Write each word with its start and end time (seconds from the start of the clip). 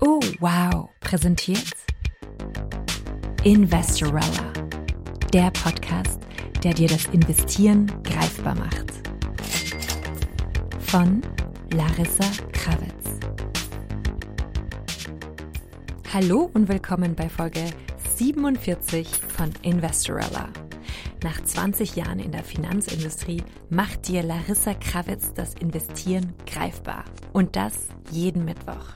Oh, 0.00 0.20
wow, 0.40 0.88
präsentiert 1.00 1.72
Investorella, 3.44 4.52
der 5.32 5.50
Podcast, 5.52 6.20
der 6.64 6.74
dir 6.74 6.88
das 6.88 7.06
Investieren 7.06 7.86
greifbar 8.02 8.56
macht. 8.56 8.92
Von 10.80 11.22
Larissa 11.72 12.24
Krawitz. 12.52 13.20
Hallo 16.12 16.50
und 16.54 16.68
willkommen 16.68 17.14
bei 17.14 17.28
Folge 17.28 17.64
47 18.16 19.08
von 19.08 19.52
Investorella. 19.62 20.48
Nach 21.24 21.42
20 21.42 21.96
Jahren 21.96 22.20
in 22.20 22.30
der 22.30 22.44
Finanzindustrie 22.44 23.42
macht 23.70 24.06
dir 24.06 24.22
Larissa 24.22 24.74
Krawitz 24.74 25.34
das 25.34 25.54
Investieren 25.54 26.32
greifbar. 26.46 27.04
Und 27.32 27.56
das 27.56 27.88
jeden 28.12 28.44
Mittwoch. 28.44 28.94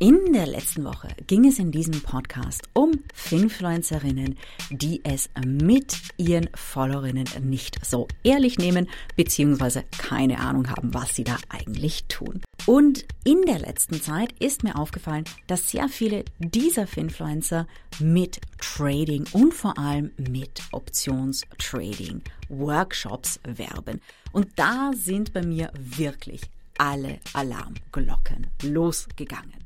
In 0.00 0.32
der 0.32 0.46
letzten 0.46 0.84
Woche 0.84 1.08
ging 1.26 1.44
es 1.46 1.58
in 1.58 1.72
diesem 1.72 2.00
Podcast 2.02 2.62
um 2.72 2.92
Finfluencerinnen, 3.14 4.36
die 4.70 5.00
es 5.04 5.28
mit 5.44 5.96
ihren 6.16 6.48
Followerinnen 6.54 7.26
nicht 7.42 7.84
so 7.84 8.06
ehrlich 8.22 8.58
nehmen, 8.58 8.88
beziehungsweise 9.16 9.84
keine 9.98 10.38
Ahnung 10.38 10.70
haben, 10.70 10.94
was 10.94 11.16
sie 11.16 11.24
da 11.24 11.36
eigentlich 11.48 12.04
tun. 12.06 12.42
Und 12.68 13.06
in 13.24 13.40
der 13.46 13.60
letzten 13.60 13.98
Zeit 14.02 14.30
ist 14.40 14.62
mir 14.62 14.76
aufgefallen, 14.76 15.24
dass 15.46 15.70
sehr 15.70 15.88
viele 15.88 16.26
dieser 16.38 16.86
Finfluencer 16.86 17.66
mit 17.98 18.42
Trading 18.58 19.24
und 19.32 19.54
vor 19.54 19.78
allem 19.78 20.12
mit 20.18 20.60
Optionstrading 20.72 22.20
Workshops 22.50 23.40
werben. 23.44 24.02
Und 24.32 24.48
da 24.56 24.90
sind 24.94 25.32
bei 25.32 25.40
mir 25.40 25.72
wirklich 25.78 26.42
alle 26.76 27.20
Alarmglocken 27.32 28.48
losgegangen. 28.62 29.64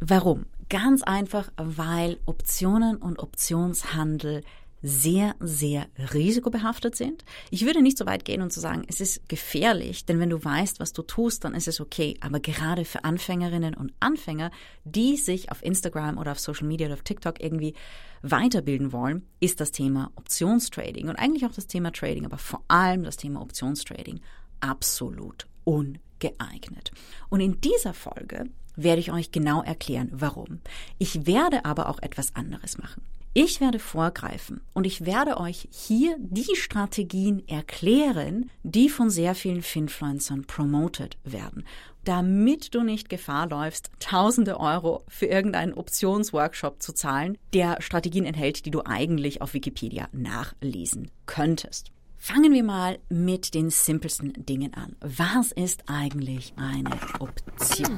Warum? 0.00 0.46
Ganz 0.70 1.02
einfach, 1.02 1.52
weil 1.58 2.18
Optionen 2.24 2.96
und 2.96 3.18
Optionshandel 3.18 4.42
sehr, 4.82 5.34
sehr 5.40 5.86
risikobehaftet 6.12 6.96
sind. 6.96 7.24
Ich 7.50 7.64
würde 7.64 7.82
nicht 7.82 7.96
so 7.96 8.06
weit 8.06 8.24
gehen 8.24 8.42
und 8.42 8.52
zu 8.52 8.60
sagen, 8.60 8.84
es 8.88 9.00
ist 9.00 9.28
gefährlich, 9.28 10.04
denn 10.06 10.18
wenn 10.18 10.30
du 10.30 10.42
weißt, 10.42 10.80
was 10.80 10.92
du 10.92 11.02
tust, 11.02 11.44
dann 11.44 11.54
ist 11.54 11.68
es 11.68 11.80
okay. 11.80 12.16
Aber 12.20 12.40
gerade 12.40 12.84
für 12.84 13.04
Anfängerinnen 13.04 13.74
und 13.74 13.92
Anfänger, 14.00 14.50
die 14.84 15.16
sich 15.16 15.50
auf 15.50 15.62
Instagram 15.62 16.18
oder 16.18 16.32
auf 16.32 16.40
Social 16.40 16.66
Media 16.66 16.86
oder 16.86 16.94
auf 16.94 17.02
TikTok 17.02 17.40
irgendwie 17.40 17.74
weiterbilden 18.22 18.92
wollen, 18.92 19.26
ist 19.40 19.60
das 19.60 19.72
Thema 19.72 20.10
Optionstrading 20.16 21.08
und 21.08 21.16
eigentlich 21.16 21.46
auch 21.46 21.54
das 21.54 21.66
Thema 21.66 21.92
Trading, 21.92 22.24
aber 22.24 22.38
vor 22.38 22.62
allem 22.68 23.04
das 23.04 23.16
Thema 23.16 23.40
Optionstrading 23.40 24.20
absolut 24.60 25.46
ungeeignet. 25.64 26.92
Und 27.28 27.40
in 27.40 27.60
dieser 27.60 27.94
Folge 27.94 28.46
werde 28.76 29.00
ich 29.00 29.12
euch 29.12 29.32
genau 29.32 29.62
erklären, 29.62 30.08
warum. 30.12 30.60
Ich 30.98 31.26
werde 31.26 31.64
aber 31.64 31.88
auch 31.88 32.00
etwas 32.00 32.34
anderes 32.34 32.78
machen. 32.78 33.02
Ich 33.34 33.62
werde 33.62 33.78
vorgreifen 33.78 34.60
und 34.74 34.86
ich 34.86 35.06
werde 35.06 35.38
euch 35.38 35.66
hier 35.70 36.16
die 36.18 36.54
Strategien 36.54 37.48
erklären, 37.48 38.50
die 38.62 38.90
von 38.90 39.08
sehr 39.08 39.34
vielen 39.34 39.62
Finfluencern 39.62 40.44
promoted 40.44 41.16
werden, 41.24 41.64
damit 42.04 42.74
du 42.74 42.82
nicht 42.82 43.08
Gefahr 43.08 43.48
läufst, 43.48 43.90
tausende 44.00 44.60
Euro 44.60 45.02
für 45.08 45.24
irgendeinen 45.24 45.72
Optionsworkshop 45.72 46.82
zu 46.82 46.92
zahlen, 46.92 47.38
der 47.54 47.80
Strategien 47.80 48.26
enthält, 48.26 48.66
die 48.66 48.70
du 48.70 48.82
eigentlich 48.84 49.40
auf 49.40 49.54
Wikipedia 49.54 50.08
nachlesen 50.12 51.10
könntest. 51.24 51.90
Fangen 52.18 52.52
wir 52.52 52.64
mal 52.64 52.98
mit 53.08 53.54
den 53.54 53.70
simpelsten 53.70 54.34
Dingen 54.44 54.74
an. 54.74 54.94
Was 55.00 55.52
ist 55.52 55.84
eigentlich 55.86 56.52
eine 56.56 56.90
Option? 57.18 57.96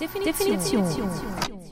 Definition. 0.00 0.56
Definition. 0.56 1.71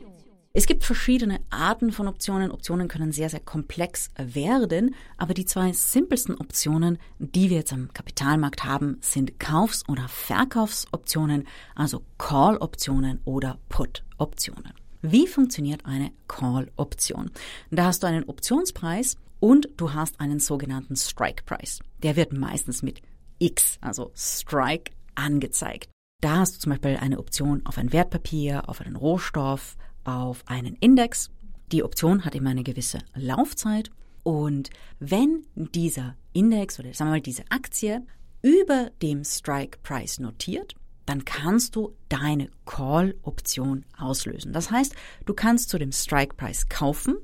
Es 0.53 0.67
gibt 0.67 0.83
verschiedene 0.83 1.39
Arten 1.51 1.93
von 1.93 2.09
Optionen. 2.09 2.51
Optionen 2.51 2.89
können 2.89 3.13
sehr, 3.13 3.31
sehr 3.31 3.39
komplex 3.39 4.11
werden, 4.17 4.97
aber 5.17 5.33
die 5.33 5.45
zwei 5.45 5.73
simpelsten 5.73 6.35
Optionen, 6.35 6.99
die 7.21 7.51
wir 7.51 7.59
jetzt 7.59 7.73
am 7.73 7.93
Kapitalmarkt 7.93 8.65
haben, 8.65 8.99
sind 9.01 9.39
Kaufs- 9.39 9.89
oder 9.89 10.09
Verkaufsoptionen, 10.09 11.47
also 11.77 12.03
Call-Optionen 12.19 13.21
oder 13.25 13.61
Put-Optionen. 13.69 14.73
Wie 15.03 15.29
funktioniert 15.29 15.87
eine 15.87 16.11
Call-Option? 16.27 17.31
Da 17.71 17.85
hast 17.85 18.03
du 18.03 18.09
einen 18.09 18.25
Optionspreis 18.25 19.19
und 19.39 19.69
du 19.77 19.95
hast 19.95 20.19
einen 20.19 20.41
sogenannten 20.41 20.97
Strike-Price. 20.97 21.79
Der 22.03 22.17
wird 22.17 22.33
meistens 22.33 22.83
mit 22.83 23.03
X, 23.39 23.79
also 23.81 24.11
Strike, 24.17 24.91
angezeigt. 25.15 25.91
Da 26.21 26.39
hast 26.39 26.57
du 26.57 26.59
zum 26.59 26.71
Beispiel 26.71 26.97
eine 26.97 27.21
Option 27.21 27.65
auf 27.65 27.79
ein 27.79 27.93
Wertpapier, 27.93 28.69
auf 28.69 28.81
einen 28.81 28.97
Rohstoff, 28.97 29.77
auf 30.05 30.43
einen 30.47 30.77
Index. 30.77 31.31
Die 31.73 31.83
Option 31.83 32.25
hat 32.25 32.35
immer 32.35 32.51
eine 32.51 32.63
gewisse 32.63 32.99
Laufzeit. 33.15 33.91
Und 34.23 34.71
wenn 34.99 35.47
dieser 35.55 36.17
Index 36.33 36.79
oder 36.79 36.93
sagen 36.93 37.11
wir 37.11 37.17
mal 37.17 37.21
diese 37.21 37.45
Aktie 37.51 38.05
über 38.43 38.91
dem 39.03 39.25
Strike 39.25 39.79
Price 39.83 40.19
notiert, 40.19 40.75
dann 41.07 41.25
kannst 41.25 41.75
du 41.75 41.97
deine 42.09 42.51
Call-Option 42.67 43.85
auslösen. 43.99 44.53
Das 44.53 44.71
heißt, 44.71 44.95
du 45.27 45.35
kannst 45.35 45.69
zu 45.69 45.79
dem 45.79 45.93
Strike 45.93 46.37
Price 46.37 46.69
kaufen 46.69 47.17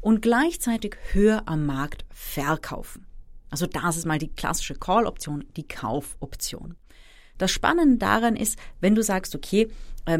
und 0.00 0.20
gleichzeitig 0.20 0.96
höher 1.12 1.42
am 1.46 1.64
Markt 1.64 2.04
verkaufen. 2.10 3.06
Also 3.48 3.66
das 3.66 3.96
ist 3.96 4.06
mal 4.06 4.18
die 4.18 4.32
klassische 4.32 4.74
Call-Option, 4.74 5.44
die 5.56 5.66
Kaufoption. 5.66 6.76
Das 7.38 7.50
Spannende 7.50 7.96
daran 7.96 8.36
ist, 8.36 8.58
wenn 8.80 8.94
du 8.94 9.02
sagst, 9.02 9.34
okay, 9.34 9.70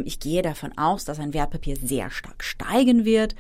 ich 0.04 0.20
gehe 0.20 0.42
davon 0.42 0.76
aus, 0.76 1.04
dass 1.04 1.18
ein 1.18 1.34
Wertpapier 1.34 1.76
sehr 1.76 2.10
stark 2.10 2.44
steigen 2.44 3.04
wird 3.04 3.34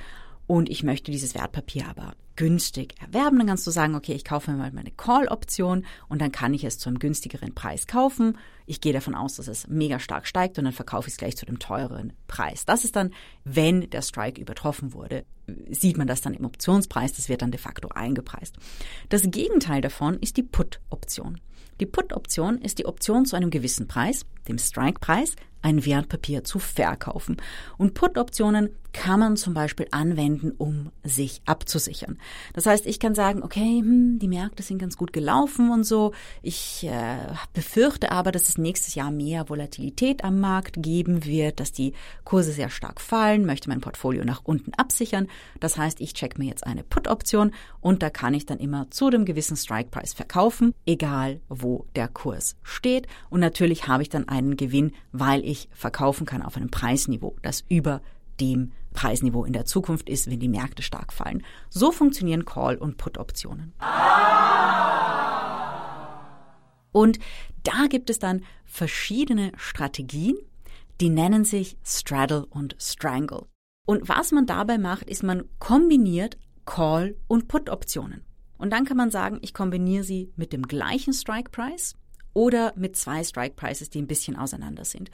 und 0.46 0.68
ich 0.68 0.82
möchte 0.82 1.12
dieses 1.12 1.34
Wertpapier 1.34 1.86
aber 1.88 2.14
günstig 2.34 2.94
erwerben, 3.00 3.38
dann 3.38 3.48
kannst 3.48 3.66
du 3.66 3.70
sagen, 3.70 3.94
okay, 3.94 4.14
ich 4.14 4.24
kaufe 4.24 4.50
mir 4.50 4.56
mal 4.56 4.72
meine 4.72 4.90
Call-Option 4.90 5.84
und 6.08 6.22
dann 6.22 6.32
kann 6.32 6.54
ich 6.54 6.64
es 6.64 6.78
zu 6.78 6.88
einem 6.88 6.98
günstigeren 6.98 7.54
Preis 7.54 7.86
kaufen. 7.86 8.38
Ich 8.64 8.80
gehe 8.80 8.94
davon 8.94 9.14
aus, 9.14 9.36
dass 9.36 9.46
es 9.46 9.68
mega 9.68 9.98
stark 9.98 10.26
steigt 10.26 10.58
und 10.58 10.64
dann 10.64 10.72
verkaufe 10.72 11.08
ich 11.08 11.14
es 11.14 11.18
gleich 11.18 11.36
zu 11.36 11.44
dem 11.44 11.58
teureren 11.58 12.14
Preis. 12.28 12.64
Das 12.64 12.84
ist 12.84 12.96
dann, 12.96 13.12
wenn 13.44 13.90
der 13.90 14.00
Strike 14.00 14.40
übertroffen 14.40 14.94
wurde, 14.94 15.26
sieht 15.70 15.98
man 15.98 16.06
das 16.06 16.22
dann 16.22 16.32
im 16.32 16.46
Optionspreis, 16.46 17.12
das 17.12 17.28
wird 17.28 17.42
dann 17.42 17.50
de 17.50 17.60
facto 17.60 17.88
eingepreist. 17.88 18.56
Das 19.10 19.30
Gegenteil 19.30 19.82
davon 19.82 20.18
ist 20.18 20.36
die 20.38 20.42
Put-Option. 20.42 21.40
Die 21.78 21.86
Put-Option 21.86 22.58
ist 22.58 22.78
die 22.78 22.86
Option 22.86 23.26
zu 23.26 23.36
einem 23.36 23.50
gewissen 23.50 23.86
Preis, 23.86 24.24
dem 24.48 24.58
Strike-Preis, 24.58 25.36
ein 25.62 25.84
Wertpapier 25.84 26.44
zu 26.44 26.58
verkaufen. 26.58 27.36
Und 27.76 27.94
Put-Optionen 27.94 28.70
kann 28.92 29.20
man 29.20 29.36
zum 29.36 29.54
Beispiel 29.54 29.86
anwenden, 29.90 30.52
um 30.56 30.90
sich 31.04 31.42
abzusichern. 31.44 32.18
Das 32.54 32.66
heißt, 32.66 32.86
ich 32.86 32.98
kann 32.98 33.14
sagen, 33.14 33.42
okay, 33.42 33.80
hm, 33.80 34.18
die 34.18 34.28
Märkte 34.28 34.62
sind 34.62 34.78
ganz 34.78 34.96
gut 34.96 35.12
gelaufen 35.12 35.70
und 35.70 35.84
so. 35.84 36.12
Ich 36.42 36.84
äh, 36.84 37.18
befürchte 37.52 38.10
aber, 38.10 38.32
dass 38.32 38.48
es 38.48 38.58
nächstes 38.58 38.94
Jahr 38.94 39.10
mehr 39.10 39.48
Volatilität 39.48 40.24
am 40.24 40.40
Markt 40.40 40.82
geben 40.82 41.24
wird, 41.24 41.60
dass 41.60 41.72
die 41.72 41.92
Kurse 42.24 42.52
sehr 42.52 42.70
stark 42.70 43.00
fallen, 43.00 43.46
möchte 43.46 43.68
mein 43.68 43.80
Portfolio 43.80 44.24
nach 44.24 44.42
unten 44.44 44.74
absichern. 44.74 45.28
Das 45.60 45.76
heißt, 45.76 46.00
ich 46.00 46.14
check 46.14 46.38
mir 46.38 46.46
jetzt 46.46 46.66
eine 46.66 46.82
Put-Option 46.82 47.52
und 47.80 48.02
da 48.02 48.10
kann 48.10 48.34
ich 48.34 48.46
dann 48.46 48.58
immer 48.58 48.90
zu 48.90 49.10
dem 49.10 49.24
gewissen 49.24 49.56
Strike-Price 49.56 50.14
verkaufen, 50.14 50.74
egal 50.86 51.40
wo 51.48 51.86
der 51.94 52.08
Kurs 52.08 52.56
steht. 52.62 53.06
Und 53.28 53.40
natürlich 53.40 53.86
habe 53.86 54.02
ich 54.02 54.08
dann 54.08 54.28
einen 54.28 54.56
Gewinn, 54.56 54.92
weil 55.12 55.44
verkaufen 55.72 56.26
kann 56.26 56.42
auf 56.42 56.56
einem 56.56 56.70
Preisniveau, 56.70 57.36
das 57.42 57.64
über 57.68 58.02
dem 58.40 58.72
Preisniveau 58.92 59.44
in 59.44 59.52
der 59.52 59.66
Zukunft 59.66 60.08
ist, 60.08 60.30
wenn 60.30 60.40
die 60.40 60.48
Märkte 60.48 60.82
stark 60.82 61.12
fallen. 61.12 61.44
So 61.68 61.92
funktionieren 61.92 62.44
Call- 62.44 62.78
und 62.78 62.96
Put-Optionen. 62.96 63.72
Und 66.92 67.18
da 67.62 67.86
gibt 67.88 68.10
es 68.10 68.18
dann 68.18 68.42
verschiedene 68.64 69.52
Strategien, 69.56 70.36
die 71.00 71.10
nennen 71.10 71.44
sich 71.44 71.76
Straddle 71.84 72.46
und 72.46 72.76
Strangle. 72.78 73.46
Und 73.86 74.08
was 74.08 74.32
man 74.32 74.46
dabei 74.46 74.78
macht, 74.78 75.08
ist, 75.08 75.22
man 75.22 75.44
kombiniert 75.58 76.36
Call- 76.64 77.16
und 77.26 77.48
Put-Optionen. 77.48 78.24
Und 78.58 78.70
dann 78.70 78.84
kann 78.84 78.96
man 78.96 79.10
sagen, 79.10 79.38
ich 79.40 79.54
kombiniere 79.54 80.04
sie 80.04 80.32
mit 80.36 80.52
dem 80.52 80.62
gleichen 80.62 81.12
Strike 81.12 81.50
Price 81.50 81.94
oder 82.34 82.72
mit 82.76 82.96
zwei 82.96 83.24
Strike 83.24 83.54
Prices, 83.56 83.90
die 83.90 84.00
ein 84.00 84.06
bisschen 84.06 84.36
auseinander 84.36 84.84
sind. 84.84 85.10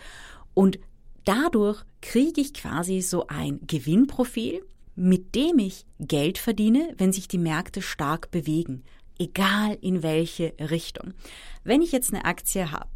Und 0.55 0.79
dadurch 1.25 1.83
kriege 2.01 2.41
ich 2.41 2.55
quasi 2.55 3.01
so 3.01 3.27
ein 3.27 3.61
Gewinnprofil, 3.67 4.65
mit 4.95 5.35
dem 5.35 5.59
ich 5.59 5.85
Geld 5.99 6.39
verdiene, 6.39 6.95
wenn 6.97 7.13
sich 7.13 7.29
die 7.29 7.39
Märkte 7.39 7.83
stark 7.83 8.31
bewegen, 8.31 8.83
egal 9.19 9.77
in 9.81 10.03
welche 10.03 10.55
Richtung. 10.59 11.13
Wenn 11.65 11.83
ich 11.83 11.93
jetzt 11.93 12.13
eine 12.13 12.25
Aktie 12.25 12.71
habe 12.71 12.89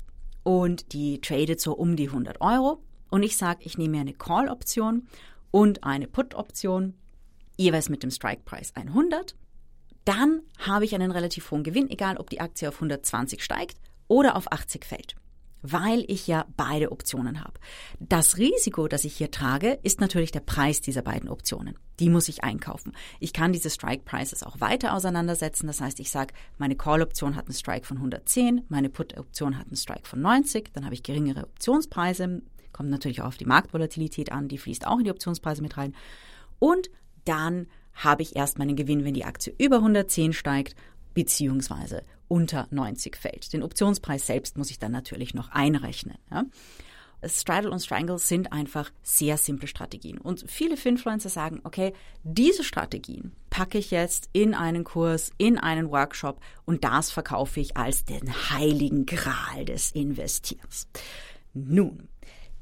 und 0.43 0.93
die 0.93 1.21
tradet 1.21 1.61
so 1.61 1.75
um 1.75 1.97
die 1.97 2.09
100 2.09 2.41
Euro 2.41 2.83
und 3.11 3.23
ich 3.23 3.37
sage, 3.37 3.61
ich 3.65 3.77
nehme 3.77 3.97
mir 3.97 4.01
eine 4.01 4.15
Call-Option 4.15 5.07
und 5.51 5.85
eine 5.85 6.07
Put-Option, 6.07 6.95
jeweils 7.59 7.91
mit 7.91 8.03
dem 8.03 8.11
Strike-Preis 8.11 8.73
100, 8.75 9.35
dann 10.07 10.41
habe 10.59 10.87
ich 10.87 10.95
einen 10.95 11.11
relativ 11.11 11.51
hohen 11.51 11.65
Gewinn, 11.65 11.91
egal 11.91 12.17
ob 12.17 12.31
die 12.31 12.41
Aktie 12.41 12.69
auf 12.69 12.77
120 12.77 13.45
steigt 13.45 13.77
oder 14.11 14.37
auf 14.37 14.53
80 14.53 14.85
fällt 14.85 15.17
weil 15.63 16.05
ich 16.09 16.27
ja 16.27 16.47
beide 16.57 16.93
Optionen 16.93 17.41
habe. 17.43 17.55
Das 17.99 18.39
Risiko, 18.39 18.89
das 18.89 19.05
ich 19.05 19.17
hier 19.17 19.31
trage, 19.31 19.79
ist 19.83 20.01
natürlich 20.01 20.33
der 20.33 20.41
Preis 20.41 20.81
dieser 20.81 21.03
beiden 21.03 21.29
Optionen. 21.29 21.79
Die 21.99 22.09
muss 22.09 22.29
ich 22.29 22.43
einkaufen. 22.45 22.93
Ich 23.19 23.33
kann 23.33 23.53
diese 23.53 23.71
Strike 23.71 24.05
Prices 24.05 24.43
auch 24.43 24.61
weiter 24.61 24.95
auseinandersetzen. 24.95 25.67
Das 25.67 25.81
heißt, 25.81 26.01
ich 26.01 26.11
sage, 26.11 26.35
meine 26.59 26.77
Call-Option 26.77 27.37
hat 27.37 27.47
einen 27.47 27.55
Strike 27.55 27.87
von 27.87 27.99
110, 27.99 28.63
meine 28.69 28.89
Put-Option 28.89 29.59
hat 29.59 29.67
einen 29.67 29.77
Strike 29.77 30.09
von 30.09 30.21
90, 30.21 30.73
dann 30.73 30.85
habe 30.85 30.95
ich 30.95 31.03
geringere 31.03 31.45
Optionspreise. 31.45 32.43
Kommt 32.73 32.91
natürlich 32.91 33.21
auch 33.21 33.27
auf 33.27 33.37
die 33.37 33.45
Marktvolatilität 33.45 34.33
an, 34.33 34.49
die 34.49 34.59
fließt 34.59 34.87
auch 34.87 34.99
in 34.99 35.05
die 35.05 35.11
Optionspreise 35.11 35.61
mit 35.61 35.77
rein. 35.77 35.95
Und 36.59 36.91
dann 37.25 37.67
habe 37.93 38.23
ich 38.23 38.37
erst 38.37 38.59
meinen 38.59 38.77
Gewinn, 38.77 39.05
wenn 39.05 39.15
die 39.15 39.25
Aktie 39.25 39.53
über 39.59 39.77
110 39.77 40.33
steigt, 40.33 40.75
beziehungsweise 41.15 42.03
unter 42.29 42.69
90 42.71 43.17
fällt. 43.17 43.53
Den 43.53 43.63
Optionspreis 43.63 44.27
selbst 44.27 44.57
muss 44.57 44.71
ich 44.71 44.79
dann 44.79 44.93
natürlich 44.93 45.35
noch 45.35 45.51
einrechnen. 45.51 46.19
Ja. 46.31 46.45
Straddle 47.25 47.71
und 47.71 47.81
Strangle 47.81 48.19
sind 48.19 48.53
einfach 48.53 48.91
sehr 49.03 49.37
simple 49.37 49.69
Strategien. 49.69 50.19
Und 50.19 50.45
viele 50.49 50.77
Finfluencer 50.77 51.29
sagen, 51.29 51.61
okay, 51.65 51.93
diese 52.23 52.65
Strategien 52.65 53.33
packe 53.51 53.79
ich 53.79 53.91
jetzt 53.91 54.31
in 54.33 54.55
einen 54.55 54.85
Kurs, 54.85 55.33
in 55.37 55.59
einen 55.59 55.91
Workshop 55.91 56.41
und 56.65 56.85
das 56.85 57.11
verkaufe 57.11 57.61
ich 57.61 57.77
als 57.77 58.05
den 58.05 58.33
heiligen 58.51 59.07
Gral 59.07 59.65
des 59.67 59.91
Investiers. 59.93 60.89
Nun, 61.53 62.09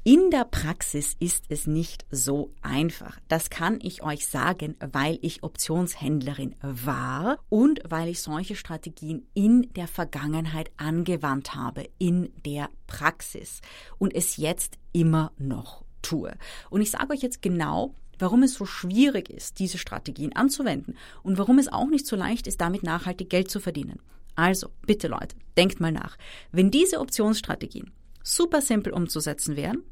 in 0.09 0.31
der 0.31 0.45
Praxis 0.45 1.15
ist 1.19 1.43
es 1.49 1.67
nicht 1.67 2.03
so 2.09 2.51
einfach. 2.63 3.19
Das 3.27 3.51
kann 3.51 3.77
ich 3.79 4.01
euch 4.01 4.25
sagen, 4.25 4.75
weil 4.79 5.19
ich 5.21 5.43
Optionshändlerin 5.43 6.55
war 6.63 7.37
und 7.49 7.79
weil 7.87 8.07
ich 8.09 8.19
solche 8.19 8.55
Strategien 8.55 9.27
in 9.35 9.71
der 9.73 9.87
Vergangenheit 9.87 10.71
angewandt 10.77 11.53
habe, 11.53 11.87
in 11.99 12.33
der 12.43 12.71
Praxis 12.87 13.61
und 13.99 14.15
es 14.15 14.37
jetzt 14.37 14.79
immer 14.93 15.31
noch 15.37 15.85
tue. 16.01 16.35
Und 16.71 16.81
ich 16.81 16.89
sage 16.89 17.13
euch 17.13 17.21
jetzt 17.21 17.43
genau, 17.43 17.93
warum 18.17 18.41
es 18.41 18.55
so 18.55 18.65
schwierig 18.65 19.29
ist, 19.29 19.59
diese 19.59 19.77
Strategien 19.77 20.35
anzuwenden 20.35 20.97
und 21.21 21.37
warum 21.37 21.59
es 21.59 21.71
auch 21.71 21.87
nicht 21.87 22.07
so 22.07 22.15
leicht 22.15 22.47
ist, 22.47 22.61
damit 22.61 22.81
nachhaltig 22.81 23.29
Geld 23.29 23.51
zu 23.51 23.59
verdienen. 23.59 23.99
Also, 24.33 24.69
bitte 24.87 25.07
Leute, 25.07 25.35
denkt 25.55 25.79
mal 25.79 25.91
nach. 25.91 26.17
Wenn 26.51 26.71
diese 26.71 26.99
Optionsstrategien 26.99 27.91
super 28.23 28.61
simpel 28.61 28.91
umzusetzen 28.91 29.55
wären, 29.55 29.83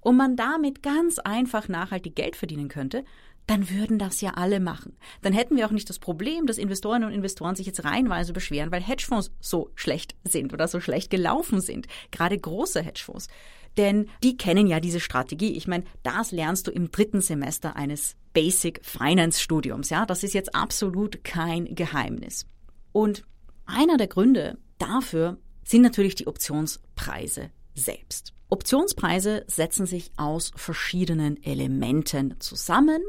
und 0.00 0.16
man 0.16 0.36
damit 0.36 0.82
ganz 0.82 1.18
einfach 1.18 1.68
nachhaltig 1.68 2.16
Geld 2.16 2.36
verdienen 2.36 2.68
könnte, 2.68 3.04
dann 3.46 3.68
würden 3.68 3.98
das 3.98 4.20
ja 4.20 4.30
alle 4.30 4.58
machen. 4.58 4.96
Dann 5.22 5.32
hätten 5.32 5.56
wir 5.56 5.66
auch 5.66 5.70
nicht 5.70 5.88
das 5.90 5.98
Problem, 5.98 6.46
dass 6.46 6.58
Investorinnen 6.58 7.08
und 7.08 7.14
Investoren 7.14 7.56
sich 7.56 7.66
jetzt 7.66 7.84
reihenweise 7.84 8.32
beschweren, 8.32 8.72
weil 8.72 8.82
Hedgefonds 8.82 9.32
so 9.40 9.70
schlecht 9.74 10.14
sind 10.24 10.52
oder 10.52 10.66
so 10.66 10.80
schlecht 10.80 11.10
gelaufen 11.10 11.60
sind. 11.60 11.86
Gerade 12.10 12.38
große 12.38 12.82
Hedgefonds. 12.82 13.28
Denn 13.76 14.08
die 14.22 14.36
kennen 14.36 14.66
ja 14.66 14.80
diese 14.80 15.00
Strategie. 15.00 15.52
Ich 15.56 15.66
meine, 15.66 15.84
das 16.02 16.30
lernst 16.30 16.66
du 16.66 16.70
im 16.70 16.90
dritten 16.90 17.20
Semester 17.20 17.76
eines 17.76 18.16
Basic 18.32 18.80
Finance 18.84 19.40
Studiums. 19.40 19.90
Ja, 19.90 20.06
das 20.06 20.22
ist 20.22 20.32
jetzt 20.32 20.54
absolut 20.54 21.24
kein 21.24 21.74
Geheimnis. 21.74 22.46
Und 22.92 23.24
einer 23.66 23.96
der 23.96 24.06
Gründe 24.06 24.58
dafür 24.78 25.38
sind 25.64 25.82
natürlich 25.82 26.14
die 26.14 26.26
Optionspreise 26.26 27.50
selbst. 27.74 28.33
Optionspreise 28.48 29.44
setzen 29.46 29.86
sich 29.86 30.12
aus 30.16 30.52
verschiedenen 30.54 31.42
Elementen 31.42 32.38
zusammen. 32.40 33.02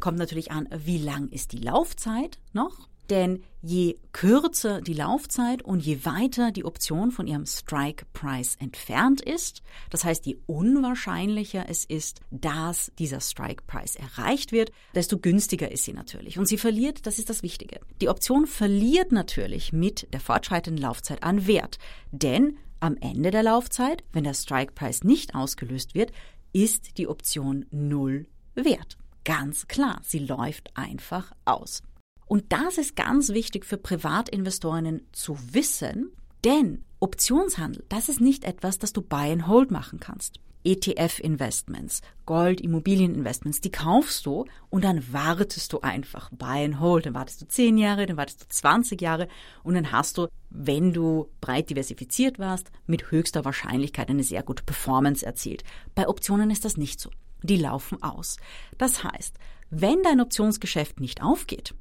Kommt 0.00 0.18
natürlich 0.18 0.50
an, 0.50 0.68
wie 0.74 0.98
lang 0.98 1.28
ist 1.28 1.52
die 1.52 1.58
Laufzeit 1.58 2.38
noch? 2.52 2.88
Denn 3.10 3.42
je 3.60 3.98
kürzer 4.12 4.80
die 4.80 4.94
Laufzeit 4.94 5.62
und 5.62 5.84
je 5.84 6.04
weiter 6.04 6.50
die 6.50 6.64
Option 6.64 7.10
von 7.10 7.26
ihrem 7.26 7.46
Strike 7.46 8.06
Price 8.12 8.56
entfernt 8.56 9.20
ist, 9.20 9.62
das 9.90 10.04
heißt, 10.04 10.24
je 10.24 10.38
unwahrscheinlicher 10.46 11.66
es 11.68 11.84
ist, 11.84 12.20
dass 12.30 12.90
dieser 12.98 13.20
Strike 13.20 13.64
Price 13.66 13.96
erreicht 13.96 14.50
wird, 14.50 14.72
desto 14.94 15.18
günstiger 15.18 15.70
ist 15.70 15.84
sie 15.84 15.92
natürlich. 15.92 16.38
Und 16.38 16.46
sie 16.46 16.58
verliert, 16.58 17.06
das 17.06 17.18
ist 17.18 17.28
das 17.28 17.42
Wichtige. 17.42 17.80
Die 18.00 18.08
Option 18.08 18.46
verliert 18.46 19.12
natürlich 19.12 19.72
mit 19.72 20.12
der 20.12 20.20
fortschreitenden 20.20 20.82
Laufzeit 20.82 21.22
an 21.22 21.46
Wert. 21.46 21.78
Denn 22.12 22.56
am 22.82 22.96
Ende 22.96 23.30
der 23.30 23.44
Laufzeit, 23.44 24.02
wenn 24.12 24.24
der 24.24 24.34
Strike 24.34 24.72
Price 24.72 25.04
nicht 25.04 25.34
ausgelöst 25.34 25.94
wird, 25.94 26.12
ist 26.52 26.98
die 26.98 27.06
Option 27.06 27.64
null 27.70 28.26
wert. 28.54 28.98
Ganz 29.24 29.68
klar, 29.68 30.00
sie 30.02 30.18
läuft 30.18 30.76
einfach 30.76 31.32
aus. 31.44 31.82
Und 32.26 32.52
das 32.52 32.78
ist 32.78 32.96
ganz 32.96 33.28
wichtig 33.30 33.64
für 33.64 33.76
Privatinvestorinnen 33.76 35.06
zu 35.12 35.36
wissen, 35.52 36.10
denn 36.44 36.84
Optionshandel, 36.98 37.84
das 37.88 38.08
ist 38.08 38.20
nicht 38.20 38.44
etwas, 38.44 38.78
das 38.78 38.92
du 38.92 39.00
buy 39.00 39.30
and 39.30 39.46
hold 39.46 39.70
machen 39.70 40.00
kannst. 40.00 40.40
ETF-Investments, 40.64 42.02
Gold, 42.26 42.60
Immobilieninvestments, 42.60 43.60
die 43.60 43.72
kaufst 43.72 44.26
du 44.26 44.46
und 44.70 44.84
dann 44.84 45.12
wartest 45.12 45.72
du 45.72 45.80
einfach 45.80 46.30
buy 46.30 46.64
and 46.64 46.80
hold. 46.80 47.06
Dann 47.06 47.14
wartest 47.14 47.42
du 47.42 47.48
10 47.48 47.78
Jahre, 47.78 48.06
dann 48.06 48.16
wartest 48.16 48.42
du 48.42 48.46
20 48.48 49.00
Jahre 49.00 49.28
und 49.62 49.74
dann 49.74 49.92
hast 49.92 50.18
du, 50.18 50.28
wenn 50.50 50.92
du 50.92 51.28
breit 51.40 51.70
diversifiziert 51.70 52.38
warst, 52.38 52.70
mit 52.86 53.10
höchster 53.10 53.44
Wahrscheinlichkeit 53.44 54.08
eine 54.08 54.22
sehr 54.24 54.42
gute 54.42 54.62
Performance 54.62 55.24
erzielt. 55.24 55.64
Bei 55.94 56.08
Optionen 56.08 56.50
ist 56.50 56.64
das 56.64 56.76
nicht 56.76 57.00
so. 57.00 57.10
Die 57.42 57.56
laufen 57.56 58.02
aus. 58.02 58.36
Das 58.78 59.02
heißt, 59.02 59.36
wenn 59.70 60.02
dein 60.02 60.20
Optionsgeschäft 60.20 61.00
nicht 61.00 61.22
aufgeht, 61.22 61.74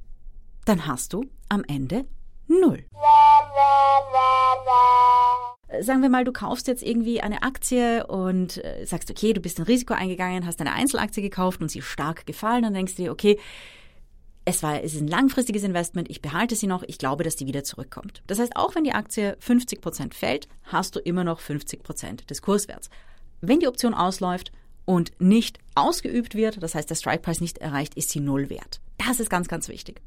dann 0.65 0.87
hast 0.87 1.13
du 1.13 1.25
am 1.49 1.63
Ende 1.67 2.05
null 2.47 2.85
sagen 5.79 6.01
wir 6.01 6.09
mal, 6.09 6.23
du 6.23 6.31
kaufst 6.31 6.67
jetzt 6.67 6.83
irgendwie 6.83 7.21
eine 7.21 7.43
Aktie 7.43 8.05
und 8.07 8.63
äh, 8.63 8.85
sagst, 8.85 9.09
okay, 9.09 9.33
du 9.33 9.41
bist 9.41 9.59
ein 9.59 9.63
Risiko 9.63 9.93
eingegangen, 9.93 10.45
hast 10.45 10.59
eine 10.59 10.73
Einzelaktie 10.73 11.21
gekauft 11.21 11.61
und 11.61 11.69
sie 11.69 11.79
ist 11.79 11.85
stark 11.85 12.25
gefallen, 12.25 12.63
dann 12.63 12.73
denkst 12.73 12.95
du 12.95 13.03
dir, 13.03 13.11
okay, 13.11 13.39
es 14.43 14.63
war, 14.63 14.83
es 14.83 14.95
ist 14.95 15.01
ein 15.01 15.07
langfristiges 15.07 15.63
Investment, 15.63 16.09
ich 16.09 16.21
behalte 16.21 16.55
sie 16.55 16.67
noch, 16.67 16.83
ich 16.83 16.97
glaube, 16.97 17.23
dass 17.23 17.35
die 17.35 17.45
wieder 17.45 17.63
zurückkommt. 17.63 18.23
Das 18.27 18.39
heißt, 18.39 18.55
auch 18.55 18.75
wenn 18.75 18.83
die 18.83 18.93
Aktie 18.93 19.37
50 19.39 19.81
Prozent 19.81 20.15
fällt, 20.15 20.47
hast 20.63 20.95
du 20.95 20.99
immer 20.99 21.23
noch 21.23 21.39
50 21.39 21.83
Prozent 21.83 22.29
des 22.29 22.41
Kurswerts. 22.41 22.89
Wenn 23.41 23.59
die 23.59 23.67
Option 23.67 23.93
ausläuft 23.93 24.51
und 24.85 25.11
nicht 25.19 25.59
ausgeübt 25.75 26.35
wird, 26.35 26.61
das 26.61 26.75
heißt, 26.75 26.89
der 26.89 26.95
Strike 26.95 27.21
Price 27.21 27.41
nicht 27.41 27.59
erreicht, 27.59 27.95
ist 27.95 28.09
sie 28.09 28.19
null 28.19 28.49
wert. 28.49 28.81
Das 28.97 29.19
ist 29.19 29.29
ganz, 29.29 29.47
ganz 29.47 29.67
wichtig. 29.67 30.01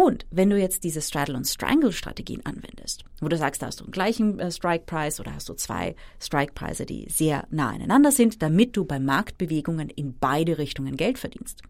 Und 0.00 0.26
wenn 0.30 0.48
du 0.48 0.56
jetzt 0.56 0.84
diese 0.84 1.02
Straddle- 1.02 1.36
und 1.36 1.44
Strangle-Strategien 1.44 2.46
anwendest, 2.46 3.02
wo 3.20 3.26
du 3.26 3.36
sagst, 3.36 3.62
da 3.62 3.66
hast 3.66 3.80
du 3.80 3.84
einen 3.84 3.90
gleichen 3.90 4.38
äh, 4.38 4.52
Strike-Price 4.52 5.18
oder 5.18 5.34
hast 5.34 5.48
du 5.48 5.54
zwei 5.54 5.96
Strike-Preise, 6.20 6.86
die 6.86 7.08
sehr 7.10 7.48
nah 7.50 7.70
aneinander 7.70 8.12
sind, 8.12 8.40
damit 8.40 8.76
du 8.76 8.84
bei 8.84 9.00
Marktbewegungen 9.00 9.90
in 9.90 10.16
beide 10.16 10.58
Richtungen 10.58 10.96
Geld 10.96 11.18
verdienst. 11.18 11.62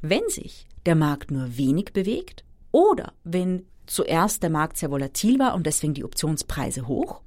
Wenn 0.00 0.22
sich 0.28 0.68
der 0.86 0.94
Markt 0.94 1.32
nur 1.32 1.56
wenig 1.56 1.86
bewegt 1.92 2.44
oder 2.70 3.14
wenn 3.24 3.66
zuerst 3.86 4.44
der 4.44 4.50
Markt 4.50 4.76
sehr 4.76 4.92
volatil 4.92 5.40
war 5.40 5.56
und 5.56 5.66
deswegen 5.66 5.94
die 5.94 6.04
Optionspreise 6.04 6.86
hoch, 6.86 7.20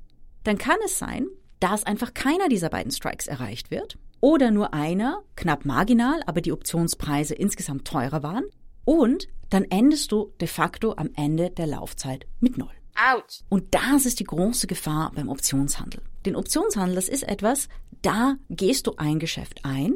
dann 0.45 0.57
kann 0.57 0.77
es 0.85 0.97
sein, 0.97 1.27
dass 1.59 1.85
einfach 1.85 2.13
keiner 2.13 2.47
dieser 2.47 2.69
beiden 2.69 2.93
Strikes 2.93 3.27
erreicht 3.27 3.71
wird 3.71 3.97
oder 4.21 4.51
nur 4.51 4.73
einer, 4.73 5.21
knapp 5.35 5.65
marginal, 5.65 6.21
aber 6.25 6.39
die 6.39 6.53
Optionspreise 6.53 7.33
insgesamt 7.33 7.85
teurer 7.85 8.23
waren 8.23 8.45
und 8.85 9.27
dann 9.49 9.65
endest 9.65 10.11
du 10.11 10.33
de 10.39 10.47
facto 10.47 10.93
am 10.95 11.09
Ende 11.15 11.49
der 11.49 11.67
Laufzeit 11.67 12.25
mit 12.39 12.57
Null. 12.57 12.71
Out. 12.95 13.43
Und 13.49 13.75
das 13.75 14.05
ist 14.05 14.19
die 14.19 14.25
große 14.25 14.67
Gefahr 14.67 15.11
beim 15.13 15.27
Optionshandel. 15.27 16.01
Den 16.25 16.35
Optionshandel, 16.35 16.95
das 16.95 17.09
ist 17.09 17.23
etwas, 17.23 17.67
da 18.01 18.37
gehst 18.49 18.87
du 18.87 18.95
ein 18.97 19.19
Geschäft 19.19 19.65
ein 19.65 19.95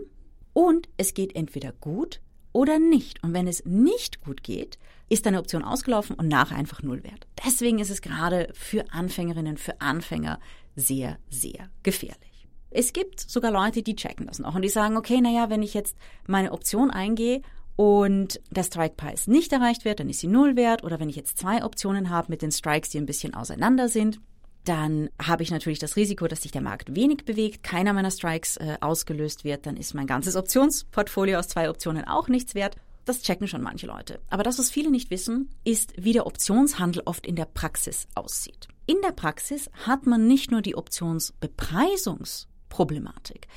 und 0.53 0.89
es 0.98 1.13
geht 1.13 1.36
entweder 1.36 1.72
gut 1.72 2.22
oder 2.51 2.79
nicht. 2.79 3.24
Und 3.24 3.34
wenn 3.34 3.48
es 3.48 3.63
nicht 3.65 4.22
gut 4.22 4.44
geht, 4.44 4.77
ist 5.08 5.25
deine 5.25 5.39
Option 5.39 5.63
ausgelaufen 5.63 6.15
und 6.15 6.27
nachher 6.27 6.58
einfach 6.58 6.84
null 6.84 7.03
wert. 7.03 7.27
Deswegen 7.46 7.79
ist 7.79 7.89
es 7.89 8.01
gerade 8.01 8.50
für 8.53 8.91
Anfängerinnen, 8.91 9.58
für 9.58 9.79
Anfänger 9.82 10.39
sehr, 10.75 11.18
sehr 11.29 11.70
gefährlich. 11.84 12.48
Es 12.72 12.94
gibt 12.94 13.20
sogar 13.20 13.51
Leute, 13.51 13.82
die 13.82 13.96
checken 13.96 14.27
das 14.27 14.39
noch 14.39 14.53
und 14.53 14.62
die 14.62 14.70
sagen, 14.70 14.98
okay, 14.98 15.22
naja, 15.22 15.50
wenn 15.50 15.63
ich 15.63 15.74
jetzt 15.74 15.98
meine 16.27 16.51
Option 16.51 16.91
eingehe 16.91 17.41
und 17.79 18.41
der 18.51 18.63
Strike 18.63 18.95
Price 18.98 19.27
nicht 19.27 19.53
erreicht 19.53 19.86
wird, 19.86 20.01
dann 20.01 20.09
ist 20.09 20.19
sie 20.19 20.27
null 20.27 20.57
wert. 20.57 20.83
Oder 20.83 21.00
wenn 21.00 21.07
ich 21.07 21.15
jetzt 21.15 21.38
zwei 21.38 21.63
Optionen 21.63 22.09
habe 22.09 22.29
mit 22.29 22.41
den 22.41 22.51
Strikes, 22.51 22.89
die 22.89 22.98
ein 22.98 23.05
bisschen 23.05 23.33
auseinander 23.33 23.88
sind, 23.88 24.19
dann 24.65 25.09
habe 25.17 25.43
ich 25.43 25.51
natürlich 25.51 25.79
das 25.79 25.95
Risiko, 25.95 26.27
dass 26.27 26.41
sich 26.41 26.51
der 26.51 26.59
Markt 26.59 26.93
wenig 26.93 27.24
bewegt, 27.24 27.63
keiner 27.63 27.93
meiner 27.93 28.12
Strikes 28.12 28.57
äh, 28.57 28.75
ausgelöst 28.81 29.45
wird, 29.45 29.65
dann 29.65 29.77
ist 29.77 29.93
mein 29.93 30.07
ganzes 30.07 30.36
Optionsportfolio 30.36 31.39
aus 31.39 31.48
zwei 31.48 31.69
Optionen 31.69 32.05
auch 32.05 32.27
nichts 32.27 32.53
wert. 32.53 32.75
Das 33.05 33.21
checken 33.21 33.48
schon 33.48 33.62
manche 33.62 33.88
Leute. 33.88 34.19
Aber 34.29 34.43
das, 34.43 34.59
was 34.59 34.69
viele 34.69 34.91
nicht 34.91 35.09
wissen, 35.09 35.50
ist, 35.63 35.93
wie 35.95 36.12
der 36.12 36.27
Optionshandel 36.27 37.03
oft 37.05 37.25
in 37.25 37.38
der 37.38 37.45
Praxis 37.45 38.09
aussieht. 38.13 38.67
In 38.88 38.98
der 39.05 39.13
Praxis 39.13 39.71
hat 39.86 40.05
man 40.05 40.27
nicht 40.27 40.51
nur 40.51 40.62
die 40.62 40.75
Optionsbepreisungsproblematik. 40.75 43.48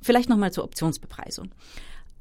Vielleicht 0.00 0.30
nochmal 0.30 0.54
zur 0.54 0.64
Optionsbepreisung. 0.64 1.50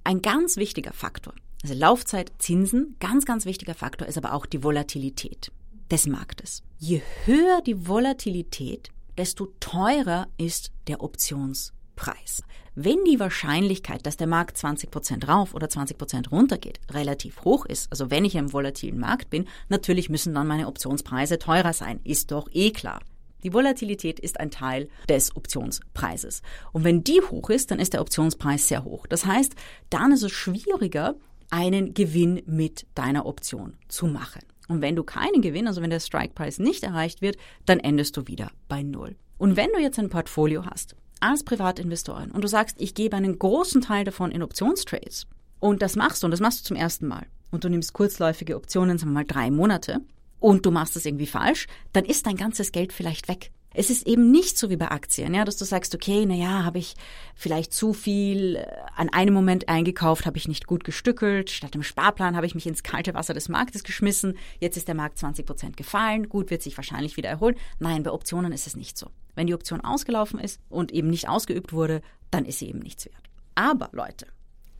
Ein 0.07 0.21
ganz 0.21 0.55
wichtiger 0.55 0.93
Faktor 0.93 1.33
Also 1.63 1.73
Laufzeit, 1.73 2.31
Zinsen, 2.37 2.95
ganz, 3.01 3.25
ganz 3.25 3.43
wichtiger 3.43 3.73
Faktor 3.73 4.07
ist 4.07 4.17
aber 4.17 4.31
auch 4.31 4.45
die 4.45 4.63
Volatilität 4.63 5.51
des 5.91 6.07
Marktes. 6.07 6.63
Je 6.77 7.01
höher 7.25 7.59
die 7.61 7.89
Volatilität, 7.89 8.89
desto 9.17 9.47
teurer 9.59 10.29
ist 10.37 10.71
der 10.87 11.03
Optionspreis. 11.03 12.43
Wenn 12.73 13.03
die 13.03 13.19
Wahrscheinlichkeit, 13.19 14.05
dass 14.05 14.15
der 14.15 14.27
Markt 14.27 14.55
20% 14.55 15.27
rauf 15.27 15.53
oder 15.53 15.67
20% 15.67 16.29
runter 16.29 16.57
geht, 16.57 16.79
relativ 16.89 17.43
hoch 17.43 17.65
ist, 17.65 17.91
also 17.91 18.09
wenn 18.09 18.23
ich 18.23 18.35
im 18.35 18.53
volatilen 18.53 18.99
Markt 18.99 19.29
bin, 19.29 19.45
natürlich 19.67 20.09
müssen 20.09 20.33
dann 20.33 20.47
meine 20.47 20.67
Optionspreise 20.67 21.37
teurer 21.37 21.73
sein, 21.73 21.99
ist 22.05 22.31
doch 22.31 22.47
eh 22.53 22.71
klar. 22.71 23.01
Die 23.43 23.53
Volatilität 23.53 24.19
ist 24.19 24.39
ein 24.39 24.51
Teil 24.51 24.89
des 25.09 25.35
Optionspreises. 25.35 26.41
Und 26.71 26.83
wenn 26.83 27.03
die 27.03 27.21
hoch 27.21 27.49
ist, 27.49 27.71
dann 27.71 27.79
ist 27.79 27.93
der 27.93 28.01
Optionspreis 28.01 28.67
sehr 28.67 28.83
hoch. 28.83 29.05
Das 29.07 29.25
heißt, 29.25 29.53
dann 29.89 30.11
ist 30.11 30.23
es 30.23 30.31
schwieriger, 30.31 31.15
einen 31.49 31.93
Gewinn 31.93 32.41
mit 32.45 32.85
deiner 32.95 33.25
Option 33.25 33.77
zu 33.87 34.07
machen. 34.07 34.41
Und 34.67 34.81
wenn 34.81 34.95
du 34.95 35.03
keinen 35.03 35.41
Gewinn, 35.41 35.67
also 35.67 35.81
wenn 35.81 35.89
der 35.89 35.99
Strike-Preis 35.99 36.59
nicht 36.59 36.83
erreicht 36.83 37.21
wird, 37.21 37.37
dann 37.65 37.79
endest 37.79 38.17
du 38.17 38.27
wieder 38.27 38.51
bei 38.67 38.83
Null. 38.83 39.15
Und 39.37 39.55
wenn 39.55 39.71
du 39.71 39.79
jetzt 39.79 39.99
ein 39.99 40.09
Portfolio 40.09 40.65
hast, 40.65 40.95
als 41.19 41.43
Privatinvestorin, 41.43 42.31
und 42.31 42.43
du 42.43 42.47
sagst, 42.47 42.75
ich 42.79 42.93
gebe 42.93 43.15
einen 43.15 43.39
großen 43.39 43.81
Teil 43.81 44.03
davon 44.03 44.31
in 44.31 44.43
Optionstrades, 44.43 45.27
und 45.59 45.81
das 45.81 45.95
machst 45.95 46.21
du, 46.21 46.27
und 46.27 46.31
das 46.31 46.41
machst 46.41 46.61
du 46.61 46.63
zum 46.65 46.77
ersten 46.77 47.07
Mal, 47.07 47.25
und 47.49 47.63
du 47.63 47.69
nimmst 47.69 47.93
kurzläufige 47.93 48.55
Optionen, 48.55 48.97
sagen 48.97 49.11
wir 49.11 49.15
mal 49.15 49.25
drei 49.25 49.49
Monate, 49.49 50.01
und 50.39 50.65
du 50.65 50.71
machst 50.71 50.95
das 50.95 51.05
irgendwie 51.05 51.27
falsch, 51.27 51.67
dann 51.93 52.05
ist 52.05 52.25
dein 52.25 52.37
ganzes 52.37 52.71
Geld 52.71 52.93
vielleicht 52.93 53.27
weg. 53.27 53.51
Es 53.73 53.91
ist 53.91 54.07
eben 54.07 54.31
nicht 54.31 54.57
so 54.57 54.71
wie 54.71 54.75
bei 54.75 54.89
Aktien, 54.89 55.35
ja, 55.35 55.45
dass 55.45 55.57
du 55.57 55.63
sagst, 55.63 55.93
okay, 55.93 56.25
na 56.25 56.33
ja, 56.33 56.63
habe 56.63 56.79
ich 56.79 56.95
vielleicht 57.35 57.73
zu 57.73 57.93
viel 57.93 58.55
äh, 58.55 58.65
an 58.95 59.09
einem 59.09 59.35
Moment 59.35 59.69
eingekauft, 59.69 60.25
habe 60.25 60.37
ich 60.37 60.47
nicht 60.47 60.65
gut 60.65 60.83
gestückelt, 60.83 61.51
statt 61.51 61.75
dem 61.75 61.83
Sparplan 61.83 62.35
habe 62.35 62.47
ich 62.47 62.55
mich 62.55 62.65
ins 62.65 62.81
kalte 62.81 63.13
Wasser 63.13 63.35
des 63.35 63.49
Marktes 63.49 63.83
geschmissen, 63.83 64.35
jetzt 64.59 64.77
ist 64.77 64.87
der 64.87 64.95
Markt 64.95 65.19
20 65.19 65.45
Prozent 65.45 65.77
gefallen, 65.77 66.27
gut, 66.27 66.49
wird 66.49 66.63
sich 66.63 66.75
wahrscheinlich 66.75 67.17
wieder 67.17 67.29
erholen. 67.29 67.55
Nein, 67.77 68.01
bei 68.01 68.11
Optionen 68.11 68.51
ist 68.51 68.65
es 68.65 68.75
nicht 68.75 68.97
so. 68.97 69.11
Wenn 69.35 69.45
die 69.45 69.53
Option 69.53 69.81
ausgelaufen 69.81 70.39
ist 70.39 70.59
und 70.69 70.91
eben 70.91 71.09
nicht 71.09 71.29
ausgeübt 71.29 71.71
wurde, 71.71 72.01
dann 72.31 72.45
ist 72.45 72.57
sie 72.57 72.69
eben 72.69 72.79
nichts 72.79 73.05
wert. 73.05 73.29
Aber 73.53 73.89
Leute, 73.91 74.25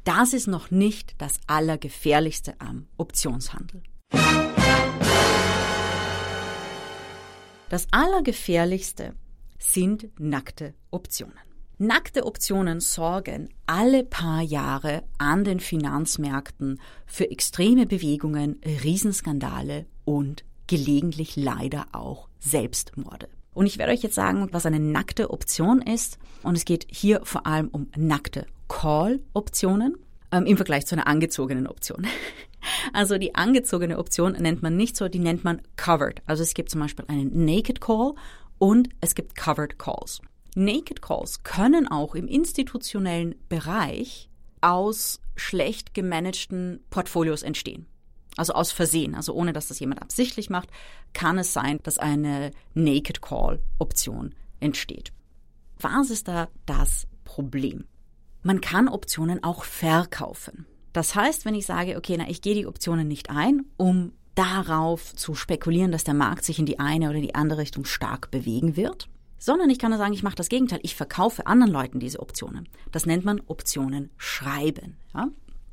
das 0.05 0.33
ist 0.33 0.47
noch 0.47 0.71
nicht 0.71 1.13
das 1.19 1.37
Allergefährlichste 1.45 2.55
am 2.57 2.87
Optionshandel. 2.97 3.83
Das 7.69 7.87
Allergefährlichste 7.91 9.13
sind 9.59 10.07
nackte 10.17 10.73
Optionen. 10.89 11.35
Nackte 11.77 12.25
Optionen 12.25 12.79
sorgen 12.79 13.49
alle 13.65 14.05
paar 14.05 14.41
Jahre 14.41 15.03
an 15.17 15.43
den 15.43 15.59
Finanzmärkten 15.59 16.79
für 17.05 17.29
extreme 17.29 17.85
Bewegungen, 17.85 18.61
Riesenskandale 18.65 19.85
und 20.05 20.45
gelegentlich 20.67 21.35
leider 21.35 21.87
auch 21.91 22.29
Selbstmorde. 22.39 23.27
Und 23.53 23.65
ich 23.65 23.77
werde 23.77 23.91
euch 23.91 24.01
jetzt 24.01 24.15
sagen, 24.15 24.47
was 24.51 24.65
eine 24.65 24.79
nackte 24.79 25.29
Option 25.29 25.81
ist. 25.81 26.19
Und 26.43 26.55
es 26.55 26.63
geht 26.63 26.87
hier 26.89 27.19
vor 27.25 27.45
allem 27.45 27.67
um 27.67 27.87
nackte 27.97 28.45
Call-Optionen 28.69 29.97
ähm, 30.31 30.45
im 30.45 30.57
Vergleich 30.57 30.85
zu 30.85 30.95
einer 30.95 31.07
angezogenen 31.07 31.67
Option. 31.67 32.07
Also 32.91 33.17
die 33.17 33.35
angezogene 33.35 33.97
Option 33.97 34.33
nennt 34.33 34.61
man 34.63 34.75
nicht 34.75 34.97
so, 34.97 35.07
die 35.07 35.19
nennt 35.19 35.43
man 35.43 35.61
covered. 35.77 36.21
Also 36.25 36.43
es 36.43 36.53
gibt 36.53 36.69
zum 36.69 36.81
Beispiel 36.81 37.05
einen 37.07 37.45
Naked 37.45 37.79
Call 37.79 38.13
und 38.57 38.89
es 38.99 39.15
gibt 39.15 39.35
Covered 39.35 39.77
Calls. 39.77 40.21
Naked 40.55 41.01
Calls 41.01 41.43
können 41.43 41.87
auch 41.87 42.15
im 42.15 42.27
institutionellen 42.27 43.35
Bereich 43.47 44.29
aus 44.59 45.21
schlecht 45.35 45.93
gemanagten 45.93 46.83
Portfolios 46.89 47.43
entstehen. 47.43 47.85
Also 48.37 48.53
aus 48.53 48.71
Versehen, 48.71 49.15
also 49.15 49.33
ohne 49.33 49.53
dass 49.53 49.67
das 49.67 49.79
jemand 49.79 50.01
absichtlich 50.01 50.49
macht, 50.49 50.69
kann 51.13 51.37
es 51.37 51.53
sein, 51.53 51.79
dass 51.83 51.97
eine 51.97 52.51
Naked 52.73 53.21
Call 53.21 53.59
Option 53.79 54.33
entsteht. 54.59 55.11
Was 55.79 56.09
ist 56.09 56.27
da 56.27 56.47
das 56.65 57.07
Problem? 57.23 57.85
Man 58.47 58.61
kann 58.61 58.87
Optionen 58.87 59.43
auch 59.43 59.65
verkaufen. 59.65 60.67
Das 60.93 61.15
heißt, 61.15 61.43
wenn 61.43 61.53
ich 61.53 61.65
sage, 61.65 61.97
okay, 61.97 62.15
na, 62.17 62.29
ich 62.29 62.41
gehe 62.41 62.55
die 62.55 62.65
Optionen 62.65 63.05
nicht 63.05 63.29
ein, 63.29 63.65
um 63.75 64.13
darauf 64.35 65.13
zu 65.15 65.35
spekulieren, 65.35 65.91
dass 65.91 66.05
der 66.05 66.13
Markt 66.13 66.45
sich 66.45 66.57
in 66.57 66.65
die 66.65 66.79
eine 66.79 67.09
oder 67.09 67.19
die 67.19 67.35
andere 67.35 67.59
Richtung 67.59 67.83
stark 67.83 68.31
bewegen 68.31 68.77
wird, 68.77 69.09
sondern 69.37 69.69
ich 69.69 69.79
kann 69.79 69.89
nur 69.89 69.97
sagen, 69.97 70.13
ich 70.13 70.23
mache 70.23 70.37
das 70.37 70.47
Gegenteil. 70.47 70.79
Ich 70.83 70.95
verkaufe 70.95 71.45
anderen 71.45 71.73
Leuten 71.73 71.99
diese 71.99 72.21
Optionen. 72.21 72.69
Das 72.93 73.05
nennt 73.05 73.25
man 73.25 73.41
Optionen 73.47 74.11
schreiben. 74.15 74.95
Ja? 75.13 75.27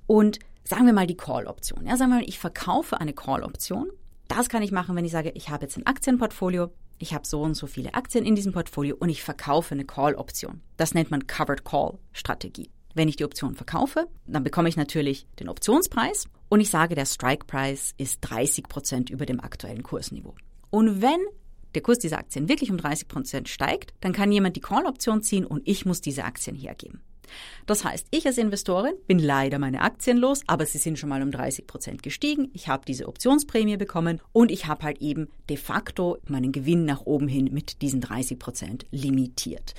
Und 0.08 0.40
sagen 0.64 0.86
wir 0.86 0.94
mal 0.94 1.06
die 1.06 1.16
Call-Option. 1.16 1.86
Ja, 1.86 1.96
sagen 1.96 2.10
wir 2.10 2.16
mal, 2.16 2.28
ich 2.28 2.40
verkaufe 2.40 3.00
eine 3.00 3.12
Call-Option. 3.12 3.88
Das 4.26 4.48
kann 4.48 4.64
ich 4.64 4.72
machen, 4.72 4.96
wenn 4.96 5.04
ich 5.04 5.12
sage, 5.12 5.30
ich 5.36 5.48
habe 5.48 5.62
jetzt 5.62 5.76
ein 5.76 5.86
Aktienportfolio, 5.86 6.72
ich 6.98 7.14
habe 7.14 7.26
so 7.26 7.42
und 7.42 7.54
so 7.54 7.66
viele 7.66 7.94
Aktien 7.94 8.24
in 8.24 8.34
diesem 8.34 8.52
Portfolio 8.52 8.96
und 8.98 9.08
ich 9.08 9.22
verkaufe 9.22 9.74
eine 9.74 9.84
Call-Option. 9.84 10.60
Das 10.76 10.94
nennt 10.94 11.10
man 11.10 11.26
Covered 11.26 11.64
Call-Strategie. 11.64 12.70
Wenn 12.94 13.08
ich 13.08 13.16
die 13.16 13.24
Option 13.24 13.54
verkaufe, 13.54 14.06
dann 14.26 14.44
bekomme 14.44 14.68
ich 14.68 14.76
natürlich 14.76 15.26
den 15.40 15.48
Optionspreis 15.48 16.26
und 16.48 16.60
ich 16.60 16.70
sage, 16.70 16.94
der 16.94 17.06
Strike-Preis 17.06 17.94
ist 17.98 18.20
30 18.20 18.68
Prozent 18.68 19.10
über 19.10 19.26
dem 19.26 19.40
aktuellen 19.40 19.82
Kursniveau. 19.82 20.34
Und 20.70 21.02
wenn 21.02 21.20
der 21.74 21.82
Kurs 21.82 21.98
dieser 21.98 22.18
Aktien 22.18 22.48
wirklich 22.48 22.70
um 22.70 22.78
30 22.78 23.08
Prozent 23.08 23.48
steigt, 23.48 23.92
dann 24.00 24.12
kann 24.12 24.30
jemand 24.30 24.56
die 24.56 24.60
Call-Option 24.60 25.22
ziehen 25.22 25.44
und 25.44 25.66
ich 25.66 25.84
muss 25.84 26.00
diese 26.00 26.24
Aktien 26.24 26.56
hergeben. 26.56 27.02
Das 27.66 27.84
heißt, 27.84 28.08
ich 28.10 28.26
als 28.26 28.38
Investorin 28.38 28.94
bin 29.06 29.18
leider 29.18 29.58
meine 29.58 29.80
Aktien 29.80 30.18
los, 30.18 30.42
aber 30.46 30.66
sie 30.66 30.78
sind 30.78 30.98
schon 30.98 31.08
mal 31.08 31.22
um 31.22 31.30
30 31.30 31.66
Prozent 31.66 32.02
gestiegen. 32.02 32.50
Ich 32.52 32.68
habe 32.68 32.84
diese 32.86 33.08
Optionsprämie 33.08 33.76
bekommen 33.76 34.20
und 34.32 34.50
ich 34.50 34.66
habe 34.66 34.84
halt 34.84 35.00
eben 35.00 35.28
de 35.48 35.56
facto 35.56 36.18
meinen 36.28 36.52
Gewinn 36.52 36.84
nach 36.84 37.02
oben 37.02 37.28
hin 37.28 37.50
mit 37.52 37.82
diesen 37.82 38.00
30 38.00 38.38
Prozent 38.38 38.86
limitiert. 38.90 39.74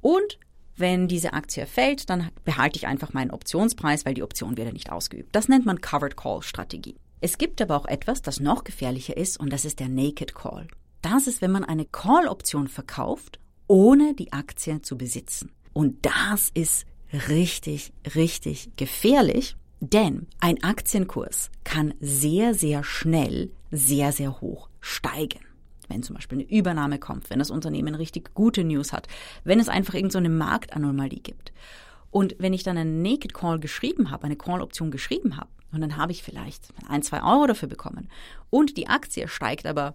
Und 0.00 0.38
wenn 0.76 1.06
diese 1.06 1.32
Aktie 1.32 1.66
fällt, 1.66 2.10
dann 2.10 2.30
behalte 2.44 2.76
ich 2.76 2.86
einfach 2.86 3.12
meinen 3.12 3.30
Optionspreis, 3.30 4.04
weil 4.04 4.14
die 4.14 4.22
Option 4.22 4.56
wird 4.56 4.68
ja 4.68 4.72
nicht 4.72 4.90
ausgeübt. 4.90 5.34
Das 5.34 5.48
nennt 5.48 5.66
man 5.66 5.80
Covered 5.80 6.16
Call 6.16 6.42
Strategie. 6.42 6.96
Es 7.20 7.38
gibt 7.38 7.62
aber 7.62 7.76
auch 7.76 7.86
etwas, 7.86 8.22
das 8.22 8.40
noch 8.40 8.64
gefährlicher 8.64 9.16
ist, 9.16 9.38
und 9.38 9.52
das 9.52 9.64
ist 9.64 9.78
der 9.80 9.88
Naked 9.88 10.34
Call. 10.34 10.66
Das 11.02 11.26
ist, 11.26 11.40
wenn 11.40 11.52
man 11.52 11.64
eine 11.64 11.84
Call-Option 11.84 12.68
verkauft, 12.68 13.38
ohne 13.68 14.14
die 14.14 14.32
Aktie 14.32 14.82
zu 14.82 14.98
besitzen. 14.98 15.52
Und 15.72 16.04
das 16.04 16.50
ist 16.54 16.86
richtig, 17.28 17.92
richtig 18.14 18.70
gefährlich, 18.76 19.56
denn 19.80 20.26
ein 20.40 20.62
Aktienkurs 20.62 21.50
kann 21.64 21.94
sehr, 22.00 22.54
sehr 22.54 22.84
schnell 22.84 23.50
sehr, 23.70 24.12
sehr 24.12 24.40
hoch 24.40 24.68
steigen 24.80 25.40
wenn 25.92 26.02
zum 26.02 26.14
Beispiel 26.14 26.38
eine 26.38 26.50
Übernahme 26.50 26.98
kommt, 26.98 27.30
wenn 27.30 27.38
das 27.38 27.50
Unternehmen 27.50 27.94
richtig 27.94 28.34
gute 28.34 28.64
News 28.64 28.92
hat, 28.92 29.08
wenn 29.44 29.60
es 29.60 29.68
einfach 29.68 29.94
irgendeine 29.94 30.30
so 30.30 30.34
Marktanomalie 30.34 31.20
gibt. 31.20 31.52
Und 32.10 32.36
wenn 32.38 32.52
ich 32.52 32.62
dann 32.62 32.78
einen 32.78 33.02
Naked 33.02 33.34
Call 33.34 33.58
geschrieben 33.58 34.10
habe, 34.10 34.24
eine 34.24 34.36
Call-Option 34.36 34.90
geschrieben 34.90 35.36
habe, 35.36 35.48
und 35.72 35.80
dann 35.80 35.96
habe 35.96 36.12
ich 36.12 36.22
vielleicht 36.22 36.68
ein, 36.88 37.02
zwei 37.02 37.22
Euro 37.22 37.46
dafür 37.46 37.68
bekommen 37.68 38.08
und 38.50 38.76
die 38.76 38.88
Aktie 38.88 39.26
steigt 39.26 39.66
aber, 39.66 39.94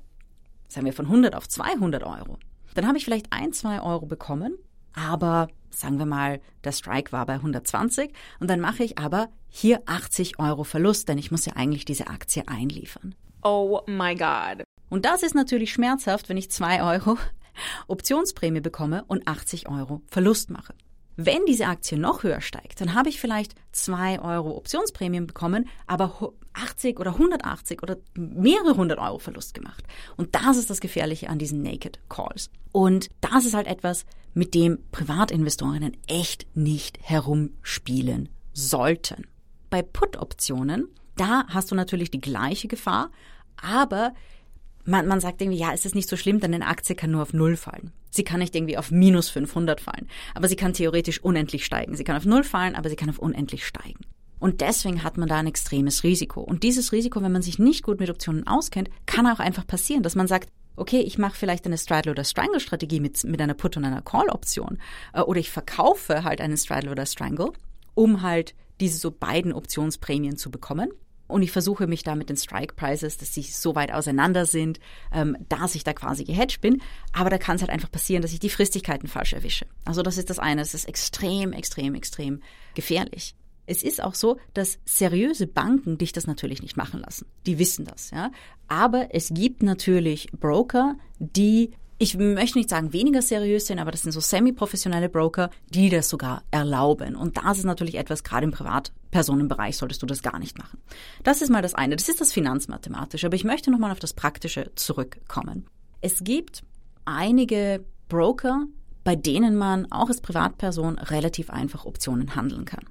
sagen 0.68 0.86
wir, 0.86 0.94
von 0.94 1.06
100 1.06 1.36
auf 1.36 1.48
200 1.48 2.04
Euro, 2.04 2.40
dann 2.74 2.88
habe 2.88 2.98
ich 2.98 3.06
vielleicht 3.06 3.32
ein, 3.32 3.54
zwei 3.54 3.82
Euro 3.82 4.08
bekommen, 4.08 4.58
aber 4.94 5.50
sagen 5.80 6.00
wir 6.00 6.06
mal, 6.06 6.40
der 6.64 6.72
Strike 6.72 7.12
war 7.12 7.26
bei 7.26 7.36
120 7.36 8.12
und 8.40 8.50
dann 8.50 8.60
mache 8.60 8.84
ich 8.84 8.98
aber 8.98 9.30
hier 9.50 9.82
80 9.86 10.40
Euro 10.40 10.64
Verlust, 10.64 11.08
denn 11.10 11.18
ich 11.18 11.32
muss 11.32 11.46
ja 11.46 11.54
eigentlich 11.54 11.86
diese 11.86 12.08
Aktie 12.08 12.48
einliefern. 12.48 13.16
Oh 13.44 13.82
my 13.88 14.16
God. 14.16 14.64
Und 14.90 15.06
das 15.06 15.24
ist 15.24 15.36
natürlich 15.36 15.72
schmerzhaft, 15.72 16.30
wenn 16.30 16.38
ich 16.38 16.52
zwei 16.52 16.82
Euro 16.82 17.18
Optionsprämie 17.88 18.62
bekomme 18.62 19.04
und 19.08 19.28
80 19.28 19.70
Euro 19.70 20.02
Verlust 20.08 20.50
mache. 20.50 20.74
Wenn 21.20 21.46
diese 21.48 21.66
Aktie 21.66 21.98
noch 21.98 22.22
höher 22.22 22.42
steigt, 22.42 22.80
dann 22.80 22.94
habe 22.94 23.10
ich 23.10 23.20
vielleicht 23.20 23.56
zwei 23.72 24.22
Euro 24.22 24.56
Optionsprämien 24.56 25.26
bekommen, 25.26 25.68
aber 25.88 26.34
80 26.54 27.00
oder 27.00 27.14
180 27.14 27.82
oder 27.82 27.98
mehrere 28.14 28.78
hundert 28.78 29.00
Euro 29.00 29.18
Verlust 29.18 29.56
gemacht. 29.56 29.84
Und 30.16 30.36
das 30.36 30.58
ist 30.58 30.70
das 30.70 30.80
Gefährliche 30.80 31.30
an 31.30 31.40
diesen 31.40 31.64
Naked 31.64 32.00
Calls. 32.08 32.52
Und 32.72 33.10
das 33.20 33.46
ist 33.46 33.56
halt 33.56 33.66
etwas, 33.66 34.06
mit 34.38 34.54
dem 34.54 34.78
Privatinvestorinnen 34.92 35.98
echt 36.06 36.46
nicht 36.56 37.00
herumspielen 37.02 38.30
sollten. 38.54 39.26
Bei 39.72 39.82
Put-Optionen, 39.82 40.88
da 41.16 41.46
hast 41.48 41.72
du 41.72 41.76
natürlich 41.76 42.12
die 42.12 42.22
gleiche 42.22 42.68
Gefahr, 42.68 43.10
aber 43.60 44.14
man, 44.86 45.08
man 45.08 45.20
sagt 45.20 45.42
irgendwie, 45.42 45.58
ja, 45.58 45.74
es 45.74 45.86
ist 45.86 45.96
nicht 45.96 46.08
so 46.08 46.16
schlimm, 46.16 46.40
denn 46.40 46.54
eine 46.54 46.68
Aktie 46.68 46.96
kann 46.96 47.12
nur 47.12 47.24
auf 47.24 47.34
Null 47.34 47.58
fallen. 47.58 47.92
Sie 48.12 48.24
kann 48.24 48.40
nicht 48.40 48.56
irgendwie 48.56 48.78
auf 48.78 48.92
minus 48.92 49.30
500 49.32 49.82
fallen, 49.82 50.08
aber 50.36 50.48
sie 50.48 50.56
kann 50.56 50.74
theoretisch 50.74 51.22
unendlich 51.22 51.66
steigen. 51.66 51.96
Sie 51.96 52.04
kann 52.04 52.16
auf 52.16 52.26
Null 52.26 52.44
fallen, 52.44 52.76
aber 52.76 52.90
sie 52.90 52.96
kann 52.96 53.10
auf 53.10 53.20
unendlich 53.20 53.66
steigen. 53.66 54.00
Und 54.40 54.62
deswegen 54.62 55.04
hat 55.04 55.18
man 55.18 55.28
da 55.28 55.38
ein 55.38 55.48
extremes 55.48 56.04
Risiko. 56.04 56.42
Und 56.42 56.62
dieses 56.62 56.92
Risiko, 56.92 57.24
wenn 57.24 57.32
man 57.32 57.42
sich 57.42 57.58
nicht 57.58 57.84
gut 57.84 58.00
mit 58.00 58.12
Optionen 58.12 58.46
auskennt, 58.46 58.90
kann 59.08 59.26
auch 59.26 59.40
einfach 59.40 59.66
passieren, 59.66 60.04
dass 60.04 60.16
man 60.16 60.28
sagt, 60.28 60.50
okay, 60.78 61.02
ich 61.02 61.18
mache 61.18 61.36
vielleicht 61.36 61.66
eine 61.66 61.78
Straddle- 61.78 62.12
oder 62.12 62.24
Strangle-Strategie 62.24 63.00
mit, 63.00 63.24
mit 63.26 63.42
einer 63.42 63.54
Put- 63.54 63.78
und 63.78 63.86
einer 63.86 64.02
Call-Option. 64.02 64.80
Äh, 65.14 65.22
oder 65.22 65.40
ich 65.40 65.52
verkaufe 65.52 66.24
halt 66.24 66.40
einen 66.40 66.58
Straddle 66.58 66.92
oder 66.92 67.06
Strangle, 67.06 67.52
um 67.94 68.22
halt 68.22 68.56
diese 68.80 68.98
so 68.98 69.12
beiden 69.12 69.54
Optionsprämien 69.54 70.38
zu 70.38 70.52
bekommen. 70.52 70.92
Und 71.28 71.42
ich 71.42 71.52
versuche 71.52 71.88
mich 71.88 72.04
da 72.04 72.16
mit 72.16 72.30
den 72.30 72.38
Strike 72.38 72.76
Prices, 72.76 73.18
dass 73.18 73.34
sie 73.34 73.42
so 73.42 73.76
weit 73.76 73.92
auseinander 73.92 74.46
sind, 74.46 74.80
ähm, 75.12 75.36
dass 75.50 75.76
ich 75.76 75.84
da 75.84 75.92
quasi 75.94 76.24
gehedged 76.24 76.62
bin. 76.62 76.82
Aber 77.12 77.30
da 77.30 77.38
kann 77.38 77.58
es 77.58 77.62
halt 77.62 77.72
einfach 77.72 77.92
passieren, 77.92 78.22
dass 78.22 78.32
ich 78.32 78.40
die 78.40 78.50
Fristigkeiten 78.50 79.08
falsch 79.08 79.34
erwische. 79.34 79.66
Also 79.84 80.04
das 80.04 80.18
ist 80.18 80.30
das 80.30 80.40
eine. 80.40 80.62
Es 80.62 80.74
ist 80.74 80.88
extrem, 80.88 81.52
extrem, 81.52 81.96
extrem 81.96 82.42
gefährlich. 82.76 83.36
Es 83.68 83.84
ist 83.84 84.02
auch 84.02 84.16
so, 84.16 84.38
dass 84.54 84.80
seriöse 84.86 85.46
Banken 85.46 85.98
dich 85.98 86.14
das 86.14 86.26
natürlich 86.26 86.62
nicht 86.62 86.78
machen 86.78 87.02
lassen. 87.02 87.28
Die 87.46 87.60
wissen 87.60 87.86
das, 87.86 88.12
ja. 88.12 88.32
Aber 88.68 89.14
es 89.14 89.30
gibt 89.34 89.62
natürlich 89.62 90.30
Broker, 90.32 90.96
die 91.20 91.72
ich 92.00 92.16
möchte 92.16 92.60
nicht 92.60 92.70
sagen 92.70 92.94
weniger 92.94 93.24
seriös 93.24 93.66
sind, 93.66 93.80
aber 93.80 93.90
das 93.90 94.04
sind 94.04 94.12
so 94.12 94.20
semi-professionelle 94.20 95.10
Broker, 95.10 95.50
die 95.70 95.90
das 95.90 96.10
sogar 96.10 96.44
erlauben. 96.52 97.16
Und 97.16 97.38
das 97.38 97.58
ist 97.58 97.64
natürlich 97.64 97.96
etwas, 97.96 98.24
gerade 98.24 98.46
im 98.46 98.52
Privatpersonenbereich 98.52 99.78
solltest 99.78 100.04
du 100.04 100.06
das 100.06 100.22
gar 100.22 100.38
nicht 100.38 100.60
machen. 100.60 100.80
Das 101.24 101.42
ist 101.42 101.50
mal 101.50 101.64
das 101.64 101.74
eine. 101.74 101.96
Das 101.96 102.08
ist 102.08 102.22
das 102.22 102.32
Finanzmathematische. 102.32 103.26
Aber 103.26 103.36
ich 103.36 103.44
möchte 103.44 103.72
nochmal 103.72 103.92
auf 103.92 104.00
das 104.00 104.14
Praktische 104.14 104.72
zurückkommen. 104.76 105.66
Es 106.02 106.24
gibt 106.24 106.64
einige 107.06 107.84
Broker, 108.10 108.66
bei 109.04 109.16
denen 109.16 109.56
man 109.56 109.92
auch 109.92 110.10
als 110.10 110.22
Privatperson 110.22 111.00
relativ 111.00 111.50
einfach 111.50 111.86
Optionen 111.86 112.36
handeln 112.36 112.66
kann. 112.66 112.86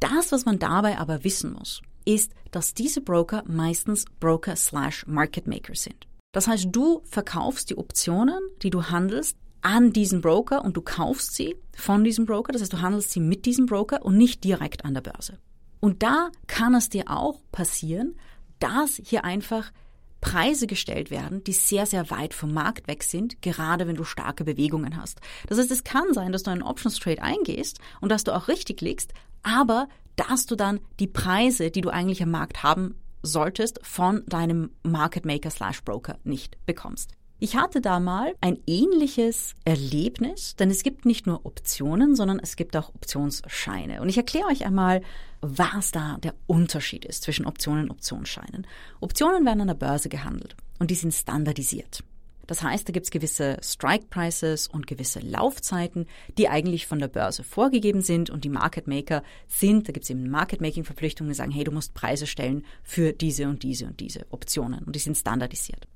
Das, 0.00 0.32
was 0.32 0.44
man 0.44 0.58
dabei 0.58 0.98
aber 0.98 1.24
wissen 1.24 1.52
muss, 1.52 1.82
ist, 2.04 2.32
dass 2.50 2.74
diese 2.74 3.00
Broker 3.00 3.42
meistens 3.46 4.04
Broker 4.20 4.56
slash 4.56 5.06
Market 5.06 5.46
Maker 5.46 5.74
sind. 5.74 6.06
Das 6.32 6.46
heißt, 6.46 6.68
du 6.70 7.02
verkaufst 7.04 7.70
die 7.70 7.78
Optionen, 7.78 8.40
die 8.62 8.70
du 8.70 8.84
handelst, 8.84 9.36
an 9.60 9.92
diesen 9.92 10.20
Broker 10.20 10.64
und 10.64 10.76
du 10.76 10.82
kaufst 10.82 11.34
sie 11.34 11.56
von 11.74 12.04
diesem 12.04 12.26
Broker. 12.26 12.52
Das 12.52 12.62
heißt, 12.62 12.72
du 12.72 12.80
handelst 12.80 13.10
sie 13.10 13.20
mit 13.20 13.44
diesem 13.44 13.66
Broker 13.66 14.04
und 14.04 14.16
nicht 14.16 14.44
direkt 14.44 14.84
an 14.84 14.94
der 14.94 15.00
Börse. 15.00 15.38
Und 15.80 16.02
da 16.02 16.30
kann 16.46 16.74
es 16.74 16.88
dir 16.88 17.04
auch 17.08 17.40
passieren, 17.50 18.16
dass 18.60 19.00
hier 19.04 19.24
einfach 19.24 19.72
Preise 20.20 20.66
gestellt 20.66 21.10
werden, 21.10 21.44
die 21.44 21.52
sehr, 21.52 21.86
sehr 21.86 22.10
weit 22.10 22.34
vom 22.34 22.52
Markt 22.52 22.88
weg 22.88 23.04
sind, 23.04 23.40
gerade 23.40 23.86
wenn 23.86 23.94
du 23.94 24.04
starke 24.04 24.44
Bewegungen 24.44 24.96
hast. 24.96 25.20
Das 25.46 25.58
heißt, 25.58 25.70
es 25.70 25.84
kann 25.84 26.12
sein, 26.12 26.32
dass 26.32 26.42
du 26.42 26.50
einen 26.50 26.62
Options 26.62 26.98
Trade 26.98 27.22
eingehst 27.22 27.78
und 28.00 28.10
dass 28.10 28.24
du 28.24 28.34
auch 28.34 28.48
richtig 28.48 28.80
liegst, 28.80 29.12
aber 29.42 29.88
dass 30.16 30.46
du 30.46 30.56
dann 30.56 30.80
die 30.98 31.06
Preise, 31.06 31.70
die 31.70 31.80
du 31.80 31.90
eigentlich 31.90 32.22
am 32.22 32.30
Markt 32.30 32.62
haben 32.62 32.96
solltest, 33.22 33.80
von 33.82 34.24
deinem 34.26 34.70
Market 34.82 35.24
Maker 35.24 35.50
slash 35.50 35.82
Broker 35.82 36.18
nicht 36.24 36.56
bekommst. 36.66 37.12
Ich 37.40 37.56
hatte 37.56 37.80
da 37.80 38.00
mal 38.00 38.34
ein 38.40 38.58
ähnliches 38.66 39.54
Erlebnis, 39.64 40.56
denn 40.56 40.70
es 40.70 40.82
gibt 40.82 41.04
nicht 41.04 41.28
nur 41.28 41.46
Optionen, 41.46 42.16
sondern 42.16 42.40
es 42.40 42.56
gibt 42.56 42.76
auch 42.76 42.88
Optionsscheine. 42.88 44.02
Und 44.02 44.08
ich 44.08 44.16
erkläre 44.16 44.48
euch 44.48 44.66
einmal, 44.66 45.02
was 45.40 45.92
da 45.92 46.16
der 46.20 46.34
Unterschied 46.48 47.04
ist 47.04 47.22
zwischen 47.22 47.46
Optionen 47.46 47.84
und 47.84 47.90
Optionsscheinen. 47.92 48.66
Optionen 48.98 49.46
werden 49.46 49.60
an 49.60 49.68
der 49.68 49.74
Börse 49.74 50.08
gehandelt 50.08 50.56
und 50.80 50.90
die 50.90 50.96
sind 50.96 51.14
standardisiert. 51.14 52.02
Das 52.48 52.62
heißt, 52.62 52.88
da 52.88 52.92
gibt 52.92 53.04
es 53.04 53.10
gewisse 53.10 53.58
Strike 53.62 54.06
Prices 54.06 54.68
und 54.68 54.86
gewisse 54.86 55.20
Laufzeiten, 55.20 56.06
die 56.38 56.48
eigentlich 56.48 56.86
von 56.86 56.98
der 56.98 57.08
Börse 57.08 57.44
vorgegeben 57.44 58.00
sind 58.00 58.30
und 58.30 58.42
die 58.42 58.48
Market 58.48 58.88
Maker 58.88 59.22
sind, 59.46 59.86
da 59.86 59.92
gibt 59.92 60.04
es 60.04 60.10
eben 60.10 60.28
Market 60.30 60.62
Making 60.62 60.82
Verpflichtungen, 60.82 61.30
die 61.30 61.36
sagen, 61.36 61.52
hey, 61.52 61.62
du 61.62 61.70
musst 61.70 61.92
Preise 61.92 62.26
stellen 62.26 62.64
für 62.82 63.12
diese 63.12 63.48
und 63.48 63.62
diese 63.62 63.86
und 63.86 64.00
diese 64.00 64.26
Optionen 64.30 64.82
und 64.84 64.96
die 64.96 64.98
sind 64.98 65.16
standardisiert. 65.16 65.86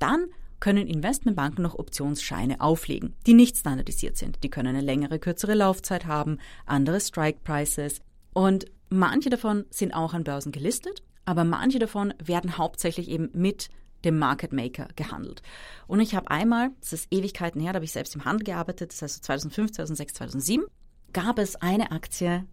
Dann 0.00 0.26
können 0.58 0.88
Investmentbanken 0.88 1.62
noch 1.62 1.78
Optionsscheine 1.78 2.60
auflegen, 2.60 3.14
die 3.26 3.32
nicht 3.32 3.56
standardisiert 3.56 4.16
sind. 4.16 4.42
Die 4.42 4.50
können 4.50 4.74
eine 4.74 4.84
längere, 4.84 5.20
kürzere 5.20 5.54
Laufzeit 5.54 6.06
haben, 6.06 6.38
andere 6.66 7.00
Strike 7.00 7.38
Prices 7.44 8.00
und 8.32 8.64
manche 8.88 9.30
davon 9.30 9.64
sind 9.70 9.94
auch 9.94 10.12
an 10.12 10.24
Börsen 10.24 10.50
gelistet, 10.50 11.04
aber 11.24 11.44
manche 11.44 11.78
davon 11.78 12.12
werden 12.20 12.58
hauptsächlich 12.58 13.08
eben 13.08 13.30
mit 13.32 13.68
dem 14.04 14.18
Market 14.18 14.52
Maker 14.52 14.88
gehandelt. 14.96 15.42
Und 15.86 16.00
ich 16.00 16.14
habe 16.14 16.30
einmal, 16.30 16.70
das 16.80 16.92
ist 16.92 17.08
Ewigkeiten 17.10 17.60
her, 17.60 17.72
da 17.72 17.76
habe 17.76 17.84
ich 17.84 17.92
selbst 17.92 18.14
im 18.14 18.24
Handel 18.24 18.44
gearbeitet, 18.44 18.92
das 18.92 19.02
heißt 19.02 19.24
2005, 19.24 19.72
2006, 19.72 20.14
2007, 20.14 20.64
gab 21.12 21.38
es 21.38 21.56
eine 21.56 21.92
Aktie, 21.92 22.46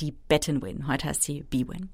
die 0.00 0.12
Bet 0.12 0.48
Win, 0.48 0.86
heute 0.86 1.08
heißt 1.08 1.22
sie 1.22 1.42
B-Win. 1.42 1.90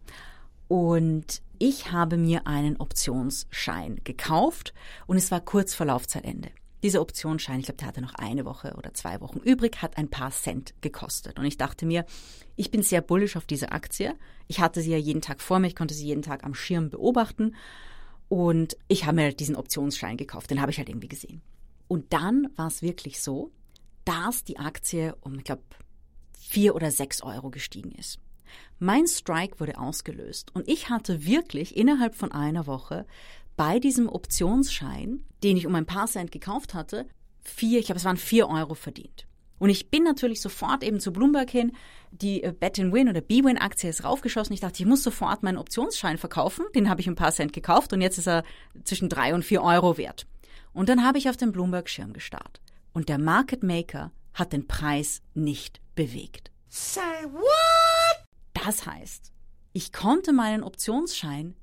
Und 0.68 1.42
ich 1.58 1.90
habe 1.92 2.16
mir 2.16 2.46
einen 2.46 2.76
Optionsschein 2.76 4.00
gekauft 4.04 4.72
und 5.06 5.16
es 5.16 5.30
war 5.30 5.40
kurz 5.40 5.74
vor 5.74 5.86
Laufzeitende. 5.86 6.50
Dieser 6.82 7.02
Optionsschein, 7.02 7.58
ich 7.58 7.66
glaube, 7.66 7.76
der 7.76 7.88
hatte 7.88 8.00
noch 8.00 8.14
eine 8.14 8.46
Woche 8.46 8.74
oder 8.78 8.94
zwei 8.94 9.20
Wochen 9.20 9.40
übrig, 9.40 9.82
hat 9.82 9.98
ein 9.98 10.08
paar 10.08 10.30
Cent 10.30 10.72
gekostet. 10.80 11.38
Und 11.38 11.44
ich 11.44 11.58
dachte 11.58 11.84
mir, 11.84 12.06
ich 12.56 12.70
bin 12.70 12.82
sehr 12.82 13.02
bullisch 13.02 13.36
auf 13.36 13.44
diese 13.44 13.72
Aktie. 13.72 14.14
Ich 14.46 14.60
hatte 14.60 14.80
sie 14.80 14.92
ja 14.92 14.96
jeden 14.96 15.20
Tag 15.20 15.42
vor 15.42 15.58
mir, 15.58 15.66
ich 15.66 15.76
konnte 15.76 15.92
sie 15.92 16.06
jeden 16.06 16.22
Tag 16.22 16.44
am 16.44 16.54
Schirm 16.54 16.88
beobachten. 16.88 17.54
Und 18.30 18.76
ich 18.86 19.06
habe 19.06 19.16
mir 19.16 19.32
diesen 19.32 19.56
Optionsschein 19.56 20.16
gekauft, 20.16 20.52
den 20.52 20.60
habe 20.60 20.70
ich 20.70 20.78
halt 20.78 20.88
irgendwie 20.88 21.08
gesehen. 21.08 21.42
Und 21.88 22.12
dann 22.12 22.48
war 22.54 22.68
es 22.68 22.80
wirklich 22.80 23.20
so, 23.20 23.50
dass 24.04 24.44
die 24.44 24.56
Aktie 24.56 25.16
um, 25.22 25.38
ich 25.38 25.44
glaube, 25.44 25.64
vier 26.38 26.76
oder 26.76 26.92
sechs 26.92 27.22
Euro 27.22 27.50
gestiegen 27.50 27.90
ist. 27.90 28.20
Mein 28.78 29.08
Strike 29.08 29.58
wurde 29.58 29.78
ausgelöst 29.78 30.54
und 30.54 30.68
ich 30.68 30.90
hatte 30.90 31.26
wirklich 31.26 31.76
innerhalb 31.76 32.14
von 32.14 32.30
einer 32.30 32.68
Woche 32.68 33.04
bei 33.56 33.80
diesem 33.80 34.08
Optionsschein, 34.08 35.24
den 35.42 35.56
ich 35.56 35.66
um 35.66 35.74
ein 35.74 35.86
paar 35.86 36.06
Cent 36.06 36.30
gekauft 36.30 36.72
hatte, 36.72 37.06
vier, 37.40 37.80
ich 37.80 37.86
glaube, 37.86 37.98
es 37.98 38.04
waren 38.04 38.16
vier 38.16 38.48
Euro 38.48 38.74
verdient. 38.74 39.26
Und 39.60 39.68
ich 39.68 39.90
bin 39.90 40.02
natürlich 40.02 40.40
sofort 40.40 40.82
eben 40.82 40.98
zu 41.00 41.12
Bloomberg 41.12 41.50
hin, 41.50 41.76
die 42.10 42.42
äh, 42.42 42.52
Bet-in-Win 42.52 43.10
oder 43.10 43.20
B-Win-Aktie 43.20 43.90
ist 43.90 44.02
raufgeschossen. 44.02 44.54
Ich 44.54 44.60
dachte, 44.60 44.82
ich 44.82 44.88
muss 44.88 45.02
sofort 45.02 45.42
meinen 45.42 45.58
Optionsschein 45.58 46.18
verkaufen. 46.18 46.64
Den 46.74 46.88
habe 46.88 47.02
ich 47.02 47.06
ein 47.06 47.14
paar 47.14 47.30
Cent 47.30 47.52
gekauft 47.52 47.92
und 47.92 48.00
jetzt 48.00 48.18
ist 48.18 48.26
er 48.26 48.42
zwischen 48.84 49.10
drei 49.10 49.34
und 49.34 49.44
vier 49.44 49.62
Euro 49.62 49.98
wert. 49.98 50.26
Und 50.72 50.88
dann 50.88 51.04
habe 51.04 51.18
ich 51.18 51.28
auf 51.28 51.36
den 51.36 51.52
Bloomberg-Schirm 51.52 52.14
gestarrt. 52.14 52.60
Und 52.92 53.08
der 53.10 53.18
Market 53.18 53.62
Maker 53.62 54.12
hat 54.32 54.54
den 54.54 54.66
Preis 54.66 55.20
nicht 55.34 55.80
bewegt. 55.94 56.50
Say 56.68 57.02
what? 57.30 58.24
Das 58.54 58.86
heißt, 58.86 59.30
ich 59.74 59.92
konnte 59.92 60.32
meinen 60.32 60.62
Optionsschein 60.62 61.54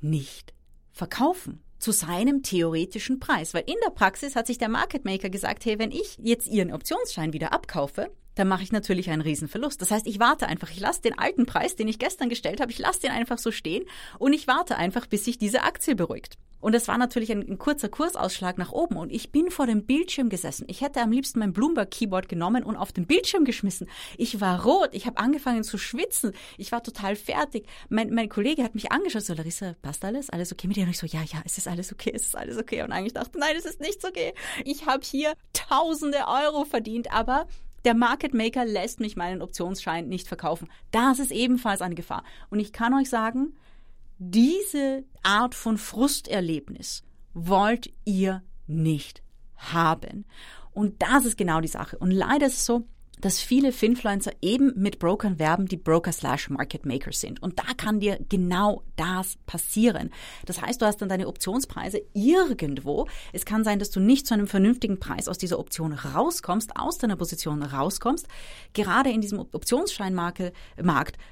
nicht 0.00 0.54
verkaufen 0.92 1.62
zu 1.84 1.92
seinem 1.92 2.42
theoretischen 2.42 3.20
Preis. 3.20 3.52
Weil 3.52 3.64
in 3.66 3.76
der 3.84 3.90
Praxis 3.90 4.36
hat 4.36 4.46
sich 4.46 4.56
der 4.56 4.70
Market 4.70 5.04
Maker 5.04 5.28
gesagt, 5.28 5.66
hey, 5.66 5.78
wenn 5.78 5.90
ich 5.90 6.16
jetzt 6.18 6.48
Ihren 6.48 6.72
Optionsschein 6.72 7.34
wieder 7.34 7.52
abkaufe, 7.52 8.10
dann 8.34 8.48
mache 8.48 8.62
ich 8.62 8.72
natürlich 8.72 9.10
einen 9.10 9.22
Riesenverlust. 9.22 9.80
Das 9.80 9.90
heißt, 9.90 10.06
ich 10.06 10.18
warte 10.18 10.46
einfach, 10.46 10.70
ich 10.70 10.80
lasse 10.80 11.02
den 11.02 11.18
alten 11.18 11.46
Preis, 11.46 11.76
den 11.76 11.88
ich 11.88 11.98
gestern 11.98 12.28
gestellt 12.28 12.60
habe, 12.60 12.72
ich 12.72 12.78
lasse 12.78 13.00
den 13.00 13.10
einfach 13.10 13.38
so 13.38 13.50
stehen 13.50 13.84
und 14.18 14.32
ich 14.32 14.46
warte 14.46 14.76
einfach, 14.76 15.06
bis 15.06 15.24
sich 15.24 15.38
diese 15.38 15.62
Aktie 15.62 15.94
beruhigt. 15.94 16.36
Und 16.64 16.72
es 16.72 16.88
war 16.88 16.96
natürlich 16.96 17.30
ein, 17.30 17.46
ein, 17.46 17.58
kurzer 17.58 17.90
Kursausschlag 17.90 18.56
nach 18.56 18.72
oben. 18.72 18.96
Und 18.96 19.12
ich 19.12 19.30
bin 19.30 19.50
vor 19.50 19.66
dem 19.66 19.84
Bildschirm 19.84 20.30
gesessen. 20.30 20.64
Ich 20.66 20.80
hätte 20.80 21.02
am 21.02 21.12
liebsten 21.12 21.40
mein 21.40 21.52
Bloomberg-Keyboard 21.52 22.26
genommen 22.26 22.64
und 22.64 22.76
auf 22.76 22.90
den 22.90 23.06
Bildschirm 23.06 23.44
geschmissen. 23.44 23.86
Ich 24.16 24.40
war 24.40 24.64
rot. 24.64 24.88
Ich 24.92 25.04
habe 25.04 25.18
angefangen 25.18 25.62
zu 25.62 25.76
schwitzen. 25.76 26.32
Ich 26.56 26.72
war 26.72 26.82
total 26.82 27.16
fertig. 27.16 27.66
Mein, 27.90 28.14
mein 28.14 28.30
Kollege 28.30 28.64
hat 28.64 28.74
mich 28.74 28.90
angeschaut. 28.90 29.24
So, 29.24 29.34
Larissa, 29.34 29.74
passt 29.82 30.06
alles? 30.06 30.30
Alles 30.30 30.52
okay 30.52 30.66
mit 30.66 30.78
dir? 30.78 30.84
Und 30.84 30.88
ich 30.88 30.96
so, 30.96 31.06
ja, 31.06 31.20
ja, 31.24 31.42
es 31.44 31.58
ist 31.58 31.68
alles 31.68 31.92
okay, 31.92 32.12
es 32.14 32.22
ist 32.22 32.34
alles 32.34 32.56
okay. 32.56 32.82
Und 32.82 32.92
eigentlich 32.92 33.12
dachte, 33.12 33.38
nein, 33.38 33.56
es 33.58 33.66
ist 33.66 33.80
nicht 33.80 34.02
okay. 34.02 34.32
Ich 34.64 34.86
habe 34.86 35.02
hier 35.04 35.34
tausende 35.52 36.20
Euro 36.26 36.64
verdient, 36.64 37.12
aber 37.12 37.46
der 37.84 37.94
Market 37.94 38.34
Maker 38.34 38.64
lässt 38.64 39.00
mich 39.00 39.16
meinen 39.16 39.42
Optionsschein 39.42 40.08
nicht 40.08 40.28
verkaufen. 40.28 40.68
Das 40.90 41.18
ist 41.18 41.30
ebenfalls 41.30 41.82
eine 41.82 41.94
Gefahr. 41.94 42.24
Und 42.50 42.60
ich 42.60 42.72
kann 42.72 42.94
euch 42.94 43.10
sagen, 43.10 43.54
diese 44.18 45.04
Art 45.22 45.54
von 45.54 45.76
Frusterlebnis 45.76 47.02
wollt 47.34 47.92
ihr 48.04 48.42
nicht 48.66 49.22
haben. 49.56 50.24
Und 50.72 51.02
das 51.02 51.24
ist 51.24 51.36
genau 51.36 51.60
die 51.60 51.68
Sache. 51.68 51.98
Und 51.98 52.10
leider 52.10 52.46
ist 52.46 52.54
es 52.54 52.66
so, 52.66 52.84
dass 53.24 53.40
viele 53.40 53.72
Finfluencer 53.72 54.32
eben 54.42 54.74
mit 54.76 54.98
Brokern 54.98 55.38
werben, 55.38 55.64
die 55.64 55.78
Broker 55.78 56.12
slash 56.12 56.50
Market 56.50 56.84
Maker 56.84 57.10
sind. 57.10 57.42
Und 57.42 57.58
da 57.58 57.72
kann 57.74 57.98
dir 57.98 58.18
genau 58.28 58.82
das 58.96 59.38
passieren. 59.46 60.10
Das 60.44 60.60
heißt, 60.60 60.82
du 60.82 60.84
hast 60.84 60.98
dann 60.98 61.08
deine 61.08 61.26
Optionspreise 61.26 62.02
irgendwo. 62.12 63.08
Es 63.32 63.46
kann 63.46 63.64
sein, 63.64 63.78
dass 63.78 63.90
du 63.90 63.98
nicht 63.98 64.26
zu 64.26 64.34
einem 64.34 64.46
vernünftigen 64.46 65.00
Preis 65.00 65.26
aus 65.26 65.38
dieser 65.38 65.58
Option 65.58 65.94
rauskommst, 65.94 66.76
aus 66.76 66.98
deiner 66.98 67.16
Position 67.16 67.62
rauskommst. 67.62 68.28
Gerade 68.74 69.08
in 69.08 69.22
diesem 69.22 69.38
Optionsscheinmarkt, 69.38 70.52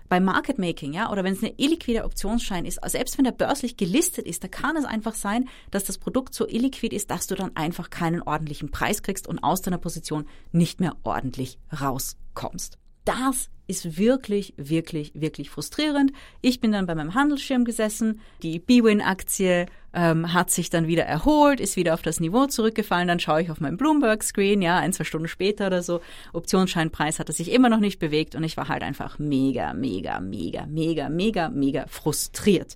bei 0.08 0.20
Market 0.20 0.58
Making, 0.58 0.94
ja, 0.94 1.12
oder 1.12 1.24
wenn 1.24 1.34
es 1.34 1.42
eine 1.42 1.52
illiquide 1.58 2.04
Optionsschein 2.04 2.64
ist, 2.64 2.80
selbst 2.86 3.18
wenn 3.18 3.24
der 3.24 3.32
börslich 3.32 3.76
gelistet 3.76 4.26
ist, 4.26 4.42
da 4.42 4.48
kann 4.48 4.78
es 4.78 4.86
einfach 4.86 5.14
sein, 5.14 5.46
dass 5.70 5.84
das 5.84 5.98
Produkt 5.98 6.32
so 6.32 6.48
illiquid 6.48 6.94
ist, 6.94 7.10
dass 7.10 7.26
du 7.26 7.34
dann 7.34 7.54
einfach 7.54 7.90
keinen 7.90 8.22
ordentlichen 8.22 8.70
Preis 8.70 9.02
kriegst 9.02 9.28
und 9.28 9.40
aus 9.44 9.60
deiner 9.60 9.76
Position 9.76 10.24
nicht 10.52 10.80
mehr 10.80 10.96
ordentlich 11.02 11.58
rauskommst. 11.82 12.78
Das 13.04 13.50
ist 13.66 13.96
wirklich, 13.96 14.54
wirklich, 14.56 15.12
wirklich 15.14 15.50
frustrierend. 15.50 16.12
Ich 16.40 16.60
bin 16.60 16.72
dann 16.72 16.86
bei 16.86 16.94
meinem 16.94 17.14
Handelsschirm 17.14 17.64
gesessen, 17.64 18.20
die 18.42 18.58
B-Win-Aktie 18.58 19.66
ähm, 19.94 20.32
hat 20.32 20.50
sich 20.50 20.70
dann 20.70 20.86
wieder 20.86 21.04
erholt, 21.04 21.60
ist 21.60 21.76
wieder 21.76 21.94
auf 21.94 22.02
das 22.02 22.20
Niveau 22.20 22.46
zurückgefallen. 22.46 23.08
Dann 23.08 23.20
schaue 23.20 23.42
ich 23.42 23.50
auf 23.50 23.60
meinen 23.60 23.76
Bloomberg-Screen, 23.76 24.62
ja, 24.62 24.78
ein, 24.78 24.92
zwei 24.92 25.04
Stunden 25.04 25.28
später 25.28 25.68
oder 25.68 25.82
so. 25.82 26.00
Optionsscheinpreis 26.32 27.18
hatte 27.18 27.32
sich 27.32 27.50
immer 27.50 27.68
noch 27.68 27.80
nicht 27.80 27.98
bewegt 27.98 28.34
und 28.34 28.44
ich 28.44 28.56
war 28.56 28.68
halt 28.68 28.82
einfach 28.82 29.18
mega, 29.18 29.74
mega, 29.74 30.20
mega, 30.20 30.66
mega, 30.66 31.08
mega, 31.08 31.48
mega 31.48 31.86
frustriert. 31.88 32.74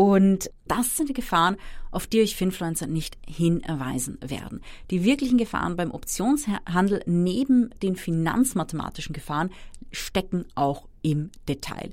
Und 0.00 0.50
das 0.66 0.96
sind 0.96 1.10
die 1.10 1.12
Gefahren, 1.12 1.58
auf 1.90 2.06
die 2.06 2.22
euch 2.22 2.34
Finfluencer 2.34 2.86
nicht 2.86 3.18
hinweisen 3.28 4.16
werden. 4.22 4.62
Die 4.90 5.04
wirklichen 5.04 5.36
Gefahren 5.36 5.76
beim 5.76 5.90
Optionshandel 5.90 7.02
neben 7.04 7.68
den 7.82 7.96
finanzmathematischen 7.96 9.12
Gefahren 9.12 9.50
stecken 9.92 10.46
auch 10.54 10.88
im 11.02 11.28
Detail. 11.50 11.90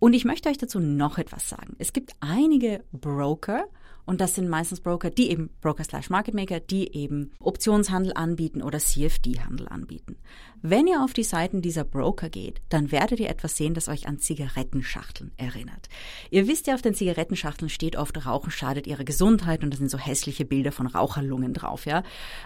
Und 0.00 0.14
ich 0.14 0.24
möchte 0.24 0.48
euch 0.48 0.58
dazu 0.58 0.80
noch 0.80 1.16
etwas 1.16 1.48
sagen. 1.48 1.76
Es 1.78 1.92
gibt 1.92 2.14
einige 2.18 2.82
Broker, 2.90 3.66
und 4.06 4.20
das 4.20 4.34
sind 4.34 4.48
meistens 4.48 4.80
Broker, 4.80 5.10
die 5.10 5.30
eben 5.30 5.50
Broker 5.60 5.84
slash 5.84 6.10
Market 6.10 6.34
Maker, 6.34 6.60
die 6.60 6.94
eben 6.94 7.32
Optionshandel 7.38 8.12
anbieten 8.14 8.62
oder 8.62 8.78
CFD-Handel 8.78 9.68
anbieten. 9.68 10.16
Wenn 10.60 10.86
ihr 10.86 11.02
auf 11.02 11.12
die 11.12 11.24
Seiten 11.24 11.62
dieser 11.62 11.84
Broker 11.84 12.28
geht, 12.28 12.60
dann 12.68 12.90
werdet 12.92 13.20
ihr 13.20 13.28
etwas 13.28 13.56
sehen, 13.56 13.74
das 13.74 13.88
euch 13.88 14.06
an 14.06 14.18
Zigarettenschachteln 14.18 15.32
erinnert. 15.36 15.88
Ihr 16.30 16.48
wisst 16.48 16.66
ja, 16.66 16.74
auf 16.74 16.82
den 16.82 16.94
Zigarettenschachteln 16.94 17.68
steht 17.68 17.96
oft, 17.96 18.26
Rauchen 18.26 18.50
schadet 18.50 18.86
ihrer 18.86 19.04
Gesundheit 19.04 19.62
und 19.62 19.72
da 19.72 19.76
sind 19.78 19.90
so 19.90 19.98
hässliche 19.98 20.44
Bilder 20.44 20.72
von 20.72 20.86
Raucherlungen 20.86 21.52
drauf, 21.52 21.86
ja. 21.86 22.02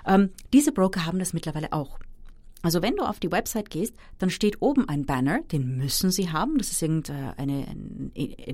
Ähm, 0.06 0.30
diese 0.52 0.72
Broker 0.72 1.06
haben 1.06 1.18
das 1.18 1.32
mittlerweile 1.32 1.72
auch. 1.72 1.98
Also 2.62 2.82
wenn 2.82 2.96
du 2.96 3.04
auf 3.04 3.20
die 3.20 3.30
Website 3.30 3.70
gehst, 3.70 3.94
dann 4.18 4.30
steht 4.30 4.60
oben 4.60 4.88
ein 4.88 5.06
Banner, 5.06 5.40
den 5.52 5.76
müssen 5.76 6.10
sie 6.10 6.30
haben, 6.30 6.58
das 6.58 6.72
ist 6.72 6.82
irgendein 6.82 7.34
ein 7.38 8.12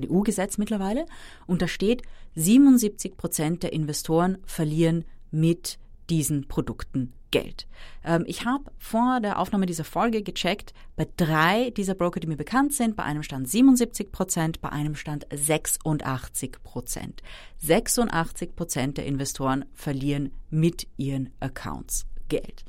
EU-Gesetz 0.09 0.57
mittlerweile, 0.57 1.05
und 1.47 1.61
da 1.61 1.67
steht, 1.67 2.03
77 2.35 3.17
Prozent 3.17 3.63
der 3.63 3.73
Investoren 3.73 4.37
verlieren 4.45 5.05
mit 5.31 5.79
diesen 6.09 6.47
Produkten 6.47 7.13
Geld. 7.31 7.67
Ähm, 8.05 8.23
ich 8.27 8.45
habe 8.45 8.71
vor 8.77 9.19
der 9.19 9.39
Aufnahme 9.39 9.65
dieser 9.65 9.83
Folge 9.83 10.21
gecheckt, 10.23 10.73
bei 10.95 11.05
drei 11.17 11.71
dieser 11.71 11.93
Broker, 11.93 12.21
die 12.21 12.27
mir 12.27 12.37
bekannt 12.37 12.73
sind, 12.73 12.95
bei 12.95 13.03
einem 13.03 13.23
stand 13.23 13.49
77 13.49 14.11
Prozent, 14.11 14.61
bei 14.61 14.69
einem 14.69 14.95
stand 14.95 15.27
86 15.33 16.63
Prozent. 16.63 17.23
86 17.57 18.55
Prozent 18.55 18.97
der 18.97 19.05
Investoren 19.05 19.65
verlieren 19.73 20.31
mit 20.49 20.87
ihren 20.95 21.29
Accounts 21.41 22.05
Geld. 22.29 22.63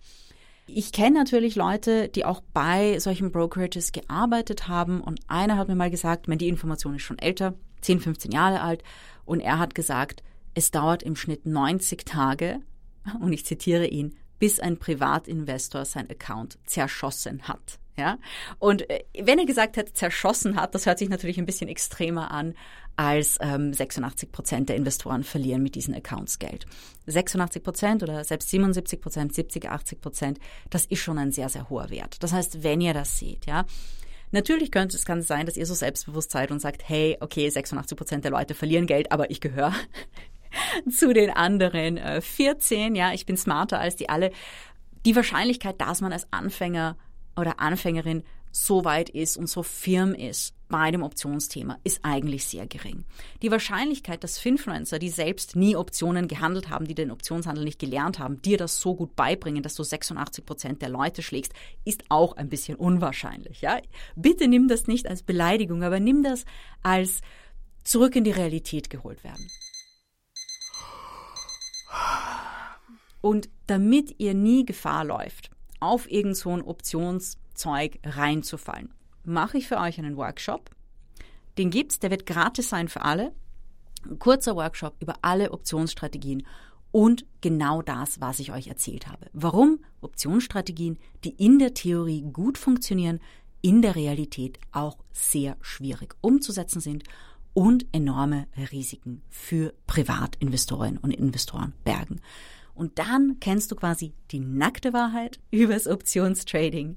Ich 0.69 0.91
kenne 0.91 1.19
natürlich 1.19 1.55
Leute, 1.55 2.09
die 2.09 2.25
auch 2.25 2.43
bei 2.53 2.99
solchen 2.99 3.31
Brokerages 3.31 3.93
gearbeitet 3.93 4.67
haben 4.67 5.01
und 5.01 5.21
einer 5.29 5.57
hat 5.57 5.69
mir 5.69 5.77
mal 5.77 5.91
gesagt, 5.91 6.27
wenn 6.27 6.39
die 6.39 6.49
Information 6.49 6.97
ist 6.97 7.03
schon 7.03 7.21
älter, 7.21 7.55
10, 7.83 8.01
15 8.01 8.33
Jahre 8.33 8.61
alt 8.61 8.83
und 9.25 9.39
er 9.39 9.61
hat 9.61 9.77
gesagt, 9.77 10.25
es 10.55 10.73
dauert 10.73 11.05
im 11.05 11.15
Schnitt 11.15 11.47
90 11.47 12.05
Tage 12.05 12.61
und 13.21 13.33
ich 13.33 13.47
zitiere 13.47 13.87
ihn, 13.87 14.17
bis 14.41 14.59
ein 14.59 14.79
Privatinvestor 14.79 15.85
sein 15.85 16.11
Account 16.11 16.59
zerschossen 16.67 17.43
hat. 17.43 17.79
Ja? 17.97 18.19
Und 18.59 18.89
äh, 18.91 19.05
wenn 19.19 19.39
er 19.39 19.47
gesagt 19.47 19.77
hat, 19.77 19.97
zerschossen 19.97 20.57
hat, 20.57 20.75
das 20.75 20.87
hört 20.87 20.99
sich 20.99 21.09
natürlich 21.09 21.39
ein 21.39 21.47
bisschen 21.47 21.69
extremer 21.69 22.31
an, 22.31 22.55
als 22.97 23.39
ähm, 23.41 23.73
86 23.73 24.33
Prozent 24.33 24.69
der 24.69 24.77
Investoren 24.77 25.23
verlieren 25.23 25.63
mit 25.63 25.75
diesen 25.75 25.95
Accounts 25.95 26.39
Geld. 26.39 26.67
86 27.07 27.63
Prozent 27.63 28.03
oder 28.03 28.25
selbst 28.25 28.51
77 28.51 29.01
Prozent, 29.01 29.35
70, 29.35 29.69
80 29.69 30.01
Prozent, 30.01 30.39
das 30.71 30.87
ist 30.87 31.01
schon 31.01 31.19
ein 31.19 31.33
sehr, 31.33 31.49
sehr 31.49 31.69
hoher 31.69 31.91
Wert. 31.91 32.23
Das 32.23 32.33
heißt, 32.33 32.63
wenn 32.63 32.81
ihr 32.81 32.95
das 32.95 33.19
seht, 33.19 33.47
ja, 33.47 33.67
Natürlich 34.33 34.73
könnte 34.73 34.97
es 34.97 35.05
kann 35.05 35.23
sein, 35.23 35.47
dass 35.47 35.57
ihr 35.57 35.67
so 35.67 35.75
selbstbewusst 35.75 36.33
seid 36.33 36.51
und 36.51 36.61
sagt, 36.61 36.89
hey, 36.89 37.17
okay, 37.21 37.49
86 37.49 37.97
Prozent 37.97 38.25
der 38.25 38.33
Leute 38.33 38.55
verlieren 38.55 38.87
Geld, 38.87 39.13
aber 39.13 39.31
ich 39.31 39.41
gehöre 39.41 39.73
zu 40.91 41.13
den 41.13 41.31
anderen 41.31 41.97
äh, 41.97 42.21
14, 42.21 42.97
ja, 42.97 43.13
ich 43.13 43.25
bin 43.25 43.37
smarter 43.37 43.79
als 43.79 43.97
die 43.97 44.09
alle. 44.09 44.33
Die 45.05 45.15
Wahrscheinlichkeit, 45.15 45.81
dass 45.81 46.01
man 46.01 46.13
als 46.13 46.27
Anfänger 46.33 46.97
oder 47.37 47.61
Anfängerin 47.61 48.23
so 48.51 48.85
weit 48.85 49.11
ist 49.11 49.37
und 49.37 49.49
so 49.49 49.63
firm 49.63 50.15
ist 50.15 50.55
bei 50.69 50.91
dem 50.91 51.03
Optionsthema, 51.03 51.79
ist 51.85 52.01
eigentlich 52.03 52.47
sehr 52.47 52.67
gering. 52.67 53.05
Die 53.43 53.51
Wahrscheinlichkeit, 53.51 54.25
dass 54.25 54.39
Finfluencer, 54.39 54.99
die 54.99 55.11
selbst 55.11 55.55
nie 55.55 55.77
Optionen 55.77 56.27
gehandelt 56.27 56.71
haben, 56.71 56.87
die 56.87 56.95
den 56.95 57.11
Optionshandel 57.11 57.65
nicht 57.65 57.79
gelernt 57.79 58.19
haben, 58.19 58.43
dir 58.43 58.57
das 58.57 58.81
so 58.81 58.95
gut 58.95 59.15
beibringen, 59.15 59.63
dass 59.63 59.75
du 59.75 59.85
86 59.85 60.45
Prozent 60.45 60.83
der 60.83 60.89
Leute 60.89 61.23
schlägst, 61.23 61.53
ist 61.85 62.05
auch 62.09 62.37
ein 62.37 62.49
bisschen 62.49 62.77
unwahrscheinlich. 62.77 63.61
Ja? 63.61 63.79
Bitte 64.17 64.49
nimm 64.49 64.69
das 64.69 64.87
nicht 64.87 65.07
als 65.07 65.23
Beleidigung, 65.23 65.83
aber 65.83 66.01
nimm 66.01 66.23
das 66.23 66.45
als 66.83 67.21
zurück 67.85 68.17
in 68.17 68.25
die 68.25 68.33
Realität 68.33 68.91
geholt 68.91 69.23
werden. 69.23 69.49
Und 73.21 73.49
damit 73.67 74.17
ihr 74.19 74.35
nie 74.35 74.65
Gefahr 74.65 75.05
läuft, 75.05 75.51
auf 75.87 76.11
irgendein 76.11 76.35
so 76.35 76.51
ein 76.51 76.63
Options 76.63 77.39
Zeug 77.55 77.99
reinzufallen. 78.05 78.93
Mache 79.25 79.59
ich 79.59 79.69
für 79.69 79.79
euch 79.79 79.99
einen 79.99 80.17
Workshop. 80.17 80.71
Den 81.59 81.71
gibt's, 81.71 81.99
der 81.99 82.11
wird 82.11 82.27
gratis 82.27 82.69
sein 82.69 82.89
für 82.89 83.03
alle. 83.03 83.33
Ein 84.05 84.19
kurzer 84.19 84.57
Workshop 84.57 84.95
über 85.01 85.15
alle 85.23 85.53
Optionsstrategien 85.53 86.47
und 86.93 87.27
genau 87.41 87.83
das, 87.83 88.21
was 88.21 88.39
ich 88.39 88.53
euch 88.53 88.69
erzählt 88.69 89.09
habe. 89.09 89.27
Warum 89.33 89.81
Optionsstrategien, 90.01 90.99
die 91.25 91.31
in 91.31 91.59
der 91.59 91.75
Theorie 91.75 92.23
gut 92.23 92.57
funktionieren, 92.59 93.21
in 93.63 93.83
der 93.83 93.97
Realität 93.97 94.59
auch 94.73 94.99
sehr 95.13 95.57
schwierig 95.61 96.15
umzusetzen 96.21 96.81
sind 96.81 97.05
und 97.53 97.87
enorme 97.93 98.47
Risiken 98.71 99.23
für 99.29 99.75
Privatinvestoren 99.87 100.99
und 100.99 101.11
Investoren 101.11 101.73
bergen. 101.85 102.21
Und 102.77 102.99
dann 102.99 103.39
kennst 103.41 103.71
du 103.73 103.77
quasi 103.77 104.13
die 104.31 104.41
nackte 104.41 104.93
Wahrheit 104.93 105.41
übers 105.51 105.87
Optionstrading 105.89 106.97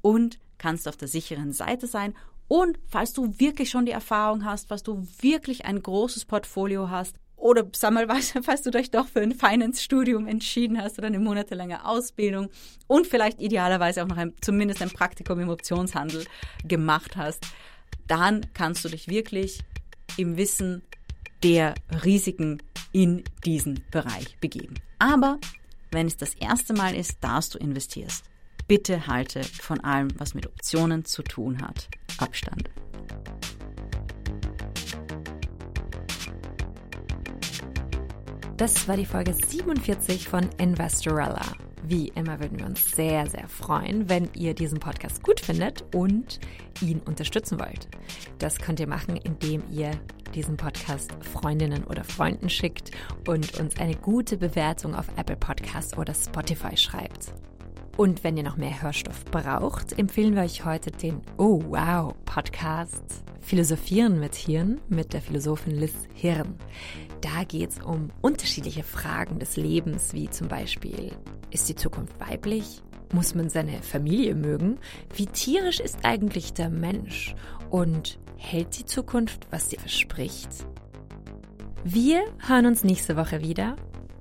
und 0.00 0.38
kannst 0.58 0.88
auf 0.88 0.96
der 0.96 1.08
sicheren 1.08 1.52
Seite 1.52 1.86
sein. 1.86 2.14
Und 2.48 2.78
falls 2.86 3.12
du 3.12 3.38
wirklich 3.38 3.70
schon 3.70 3.86
die 3.86 3.92
Erfahrung 3.92 4.44
hast, 4.44 4.68
falls 4.68 4.82
du 4.82 5.06
wirklich 5.20 5.66
ein 5.66 5.82
großes 5.82 6.24
Portfolio 6.24 6.90
hast, 6.90 7.16
oder 7.36 7.66
sag 7.74 7.92
mal, 7.92 8.08
falls 8.42 8.62
du 8.62 8.70
dich 8.70 8.90
doch 8.90 9.08
für 9.08 9.20
ein 9.20 9.32
Finance-Studium 9.32 10.26
entschieden 10.26 10.80
hast 10.80 10.98
oder 10.98 11.08
eine 11.08 11.18
monatelange 11.18 11.84
Ausbildung 11.84 12.48
und 12.86 13.06
vielleicht 13.06 13.40
idealerweise 13.40 14.02
auch 14.02 14.08
noch 14.08 14.16
ein, 14.16 14.32
zumindest 14.40 14.80
ein 14.80 14.90
Praktikum 14.90 15.40
im 15.40 15.48
Optionshandel 15.48 16.24
gemacht 16.64 17.16
hast, 17.16 17.46
dann 18.06 18.46
kannst 18.54 18.84
du 18.84 18.88
dich 18.88 19.08
wirklich 19.08 19.60
im 20.16 20.36
Wissen 20.36 20.82
der 21.42 21.74
Risiken 22.04 22.62
in 22.92 23.24
diesen 23.44 23.84
Bereich 23.90 24.36
begeben. 24.40 24.74
Aber 24.98 25.38
wenn 25.90 26.06
es 26.06 26.16
das 26.16 26.34
erste 26.34 26.74
Mal 26.74 26.94
ist, 26.94 27.18
dass 27.20 27.50
du 27.50 27.58
investierst, 27.58 28.24
Bitte 28.68 29.06
halte 29.06 29.44
von 29.44 29.78
allem, 29.80 30.08
was 30.18 30.34
mit 30.34 30.44
Optionen 30.44 31.04
zu 31.04 31.22
tun 31.22 31.62
hat, 31.62 31.88
Abstand. 32.18 32.68
Das 38.56 38.88
war 38.88 38.96
die 38.96 39.06
Folge 39.06 39.34
47 39.34 40.28
von 40.28 40.48
Investorella. 40.58 41.42
Wie 41.88 42.08
immer 42.08 42.40
würden 42.40 42.58
wir 42.58 42.66
uns 42.66 42.90
sehr, 42.96 43.28
sehr 43.28 43.48
freuen, 43.48 44.08
wenn 44.08 44.28
ihr 44.34 44.54
diesen 44.54 44.80
Podcast 44.80 45.22
gut 45.22 45.38
findet 45.38 45.84
und 45.94 46.40
ihn 46.80 46.98
unterstützen 46.98 47.60
wollt. 47.60 47.86
Das 48.38 48.58
könnt 48.58 48.80
ihr 48.80 48.88
machen, 48.88 49.16
indem 49.16 49.62
ihr 49.70 49.92
diesen 50.34 50.56
Podcast 50.56 51.12
Freundinnen 51.20 51.84
oder 51.84 52.02
Freunden 52.02 52.50
schickt 52.50 52.90
und 53.28 53.60
uns 53.60 53.78
eine 53.78 53.94
gute 53.94 54.36
Bewertung 54.36 54.96
auf 54.96 55.06
Apple 55.16 55.36
Podcasts 55.36 55.96
oder 55.96 56.12
Spotify 56.12 56.76
schreibt. 56.76 57.32
Und 57.96 58.24
wenn 58.24 58.36
ihr 58.36 58.42
noch 58.42 58.58
mehr 58.58 58.82
Hörstoff 58.82 59.24
braucht, 59.24 59.98
empfehlen 59.98 60.34
wir 60.34 60.42
euch 60.42 60.66
heute 60.66 60.90
den 60.90 61.22
Oh 61.38 61.62
Wow 61.66 62.14
Podcast 62.26 63.24
Philosophieren 63.40 64.20
mit 64.20 64.34
Hirn 64.34 64.82
mit 64.90 65.14
der 65.14 65.22
Philosophin 65.22 65.76
Liz 65.76 65.94
Hirn. 66.12 66.56
Da 67.22 67.44
geht 67.44 67.70
es 67.70 67.78
um 67.82 68.10
unterschiedliche 68.20 68.82
Fragen 68.82 69.38
des 69.38 69.56
Lebens, 69.56 70.12
wie 70.12 70.28
zum 70.28 70.48
Beispiel, 70.48 71.12
ist 71.50 71.70
die 71.70 71.74
Zukunft 71.74 72.20
weiblich? 72.20 72.82
Muss 73.14 73.34
man 73.34 73.48
seine 73.48 73.80
Familie 73.82 74.34
mögen? 74.34 74.78
Wie 75.14 75.26
tierisch 75.26 75.80
ist 75.80 76.00
eigentlich 76.02 76.52
der 76.52 76.68
Mensch? 76.68 77.34
Und 77.70 78.18
hält 78.36 78.78
die 78.78 78.84
Zukunft, 78.84 79.46
was 79.50 79.70
sie 79.70 79.76
verspricht? 79.76 80.50
Wir 81.82 82.24
hören 82.46 82.66
uns 82.66 82.84
nächste 82.84 83.16
Woche 83.16 83.40
wieder. 83.40 83.76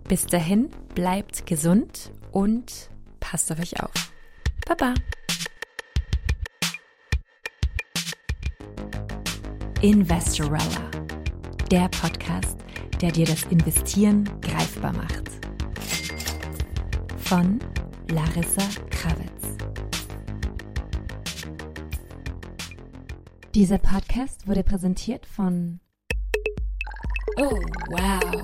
Bis 0.08 0.28
dahin, 0.28 0.70
bleibt 0.94 1.46
gesund 1.46 2.14
und 2.32 2.90
Passt 3.30 3.52
auf 3.52 3.60
euch 3.60 3.82
auf. 3.82 3.92
Baba. 4.68 4.94
Investorella, 9.82 10.92
der 11.72 11.90
Podcast, 11.90 12.60
der 13.02 13.12
dir 13.12 13.26
das 13.26 13.42
Investieren 13.46 14.30
greifbar 14.42 14.94
macht. 14.94 15.24
Von 17.18 17.60
Larissa 18.12 18.62
Krawitz. 18.92 19.58
Dieser 23.56 23.80
Podcast 23.80 24.48
wurde 24.48 24.64
präsentiert 24.64 25.26
von 25.26 25.80
Oh, 27.38 27.60
wow. 27.90 28.44